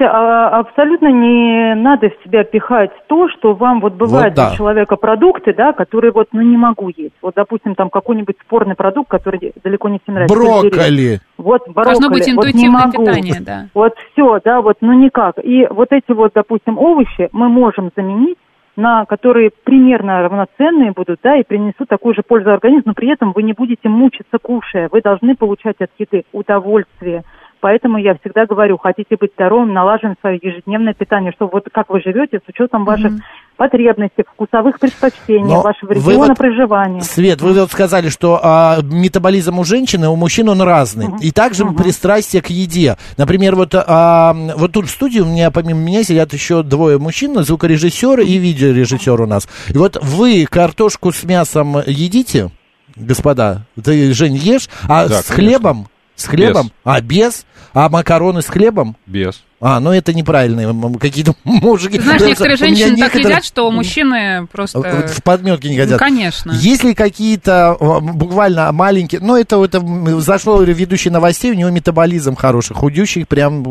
Знаете, 0.02 0.18
а, 0.18 0.60
абсолютно 0.60 1.08
не 1.08 1.76
надо 1.76 2.10
в 2.10 2.24
себя 2.24 2.44
пихать 2.44 2.92
то, 3.08 3.30
что 3.30 3.54
вам 3.54 3.82
вот 3.82 3.94
бывает 3.94 4.34
Вот 4.34 4.36
да. 4.36 4.52
у 4.54 4.58
человека 4.58 4.96
продукты, 4.96 5.54
да, 5.54 5.74
которые 5.74 6.12
вот, 6.12 6.30
ну, 6.32 6.42
не 6.42 6.58
могу 6.58 6.90
есть. 6.96 7.14
Вот, 7.22 7.36
допустим, 7.36 7.76
там 7.76 7.90
какой-нибудь 7.90 8.36
спорный 8.42 8.76
продукт, 8.76 9.10
который 9.10 9.54
далеко 9.64 9.90
не 9.90 10.00
всем 10.00 10.16
нравится. 10.16 10.36
Брокколи. 10.36 11.20
Вот 11.38 11.62
брокколи. 11.68 11.86
Должно 11.86 12.10
быть 12.10 12.28
вот 12.28 12.28
не 12.28 12.32
интуитивное 12.34 12.86
могу. 12.86 13.06
питание, 13.06 13.42
да. 13.42 13.68
Вот 13.74 13.94
все, 14.12 14.40
да, 14.44 14.62
вот, 14.62 14.78
ну 14.82 14.94
никак. 14.94 15.36
И 15.44 15.68
вот 15.70 15.90
эти 15.92 16.12
вот, 16.12 16.32
допустим, 16.34 16.78
овощи 16.78 17.30
мы 17.32 17.50
можем 17.50 17.92
заменить 17.96 18.38
на 18.78 19.06
которые 19.06 19.52
примерно 19.66 20.22
равноценные 20.22 20.94
будут, 20.94 21.20
да, 21.22 21.36
и 21.36 21.44
принесут 21.44 21.90
такую 21.90 22.16
же 22.16 22.22
пользу 22.26 22.52
организму, 22.52 22.84
но 22.86 22.94
при 22.94 23.12
этом 23.12 23.34
вы 23.34 23.44
не 23.44 23.52
будете 23.52 23.90
мучиться 23.90 24.38
кушая. 24.42 24.88
Вы 24.92 25.02
должны 25.02 25.36
получать 25.36 25.76
от 25.82 25.92
еды 26.00 26.24
удовольствие. 26.32 27.24
Поэтому 27.62 27.98
я 28.00 28.16
всегда 28.16 28.46
говорю, 28.48 28.78
хотите 28.78 29.16
быть 29.20 29.32
здоровым, 29.36 29.72
налаживаем 29.74 30.16
свое 30.20 30.40
ежедневное 30.42 30.94
питание, 30.96 31.32
чтобы 31.32 31.52
вот 31.54 31.68
как 31.72 31.90
вы 31.90 32.02
живете 32.02 32.40
с 32.44 32.50
учетом 32.50 32.86
ваших 32.86 33.14
потребностей, 33.56 34.24
вкусовых 34.34 34.80
предпочтений, 34.80 35.44
Но 35.54 35.62
вашего 35.62 35.92
региона 35.94 36.30
вот- 36.30 36.38
проживания. 36.38 37.02
Свет, 37.02 37.42
вы 37.42 37.54
вот 37.54 37.72
сказали, 37.72 38.10
что 38.10 38.40
а, 38.42 38.80
метаболизм 38.82 39.60
у 39.60 39.64
женщины, 39.64 40.10
у 40.10 40.16
мужчин 40.16 40.50
он 40.50 40.62
разный. 40.64 41.10
И 41.22 41.32
также 41.32 41.66
пристрастие 41.68 42.42
к 42.42 42.48
еде. 42.50 42.98
Например, 43.18 43.56
вот, 43.56 43.76
а, 43.76 44.34
вот 44.58 44.72
тут 44.72 44.88
в 44.88 44.90
студии 44.90 45.20
у 45.20 45.26
меня, 45.26 45.52
помимо 45.52 45.80
меня, 45.80 46.04
сидят 46.04 46.34
еще 46.34 46.64
двое 46.64 46.98
мужчин, 46.98 47.36
звукорежиссер 47.44 48.22
и 48.22 48.38
видеорежиссер 48.38 49.22
у 49.22 49.28
нас. 49.28 49.48
И 49.70 49.78
вот 49.78 49.98
вы 50.02 50.48
картошку 50.50 51.12
с 51.12 51.24
мясом 51.24 51.78
едите, 51.86 52.50
господа? 52.96 53.68
Ты, 53.84 54.12
Жень, 54.14 54.36
ешь? 54.36 54.68
А 54.90 55.08
Да, 55.08 55.22
с 55.22 55.28
конечно. 55.28 55.36
хлебом? 55.36 55.88
С 56.16 56.26
хлебом? 56.28 56.66
Без. 56.68 56.72
А 56.84 57.02
без? 57.02 57.46
А 57.74 57.90
макароны 57.90 58.42
с 58.42 58.46
хлебом? 58.48 58.96
Без. 59.06 59.42
А, 59.64 59.80
ну 59.80 59.92
это 59.92 60.12
неправильные 60.12 60.74
какие-то 61.00 61.36
мужики. 61.44 61.98
Ты 61.98 62.04
знаешь, 62.04 62.22
некоторые 62.22 62.58
женщины 62.58 62.90
так 62.90 62.98
некоторые- 62.98 63.30
едят, 63.30 63.46
что 63.46 63.70
мужчины 63.70 64.48
просто... 64.52 64.80
В 64.82 65.22
подметке 65.24 65.70
не 65.70 65.78
Ну, 65.78 65.84
хотят. 65.84 66.00
конечно. 66.00 66.52
Есть 66.54 66.84
ли 66.84 66.96
какие-то 66.96 67.78
э, 67.80 68.00
буквально 68.02 68.72
маленькие, 68.72 69.22
ну 69.22 69.36
это, 69.36 69.64
это 69.64 69.80
зашло 70.20 70.62
ведущий 70.64 71.12
новостей, 71.12 71.52
у 71.52 71.54
него 71.54 71.70
метаболизм 71.70 72.36
хороший, 72.36 72.74
худющий 72.76 73.24
прям 73.24 73.64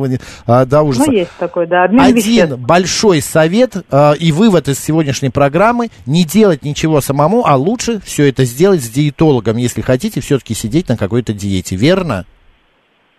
а, 0.46 0.64
до 0.64 0.82
ужаса. 0.82 1.06
Ну, 1.08 1.12
есть 1.12 1.32
такой, 1.40 1.66
да, 1.66 1.82
обмен 1.84 2.00
Один 2.04 2.16
веществ. 2.16 2.56
большой 2.58 3.20
совет 3.20 3.74
э, 3.90 4.12
и 4.20 4.30
вывод 4.30 4.68
из 4.68 4.78
сегодняшней 4.78 5.30
программы, 5.30 5.90
не 6.06 6.22
делать 6.24 6.62
ничего 6.64 7.00
самому, 7.00 7.44
а 7.46 7.56
лучше 7.56 8.00
все 8.04 8.28
это 8.28 8.44
сделать 8.44 8.84
с 8.84 8.88
диетологом, 8.88 9.56
если 9.56 9.80
хотите 9.80 10.20
все-таки 10.20 10.54
сидеть 10.54 10.88
на 10.88 10.96
какой-то 10.96 11.32
диете, 11.32 11.74
верно? 11.74 12.26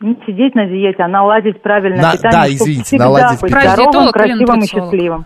Не 0.02 0.16
сидеть 0.26 0.56
на 0.56 0.66
диете, 0.66 1.04
а 1.04 1.08
наладить 1.08 1.62
правильное 1.62 2.02
На- 2.02 2.12
питание, 2.14 2.32
да, 2.42 2.48
извините, 2.54 2.98
наладить 2.98 3.40
быть 3.42 3.52
питание. 3.52 3.72
здоровым, 3.74 4.12
красивым 4.12 4.60
и 4.62 4.68
счастливым. 4.68 5.26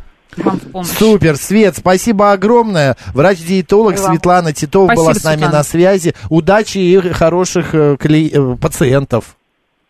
Супер, 0.83 1.37
Свет, 1.37 1.77
спасибо 1.77 2.33
огромное. 2.33 2.97
Врач-диетолог. 3.13 3.97
Светлана 3.97 4.51
Титова 4.51 4.87
Спасибо, 4.87 5.01
была 5.03 5.13
с 5.13 5.23
нами 5.23 5.35
Светлана. 5.37 5.57
на 5.59 5.63
связи. 5.63 6.13
Удачи 6.29 6.77
и 6.79 6.99
хороших 7.13 7.73
э, 7.73 7.95
клей- 7.97 8.31
э, 8.33 8.57
пациентов. 8.57 9.37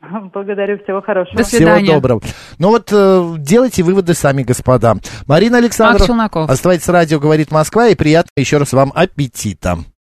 Благодарю, 0.33 0.77
всего 0.83 1.01
хорошего. 1.01 1.37
До 1.37 1.43
свидания. 1.43 1.85
Всего 1.85 1.95
доброго. 1.95 2.21
Ну 2.59 2.69
вот 2.69 2.89
э, 2.91 3.33
делайте 3.39 3.81
выводы 3.81 4.13
сами, 4.13 4.43
господа. 4.43 4.97
Марина 5.25 5.57
Александрова. 5.57 6.05
Челноков. 6.05 6.47
Оставайтесь 6.49 6.85
с 6.85 6.89
радио, 6.89 7.19
говорит 7.19 7.51
Москва, 7.51 7.87
и 7.87 7.95
приятного 7.95 8.29
еще 8.37 8.57
раз 8.57 8.71
вам 8.73 8.91
аппетита. 8.93 9.79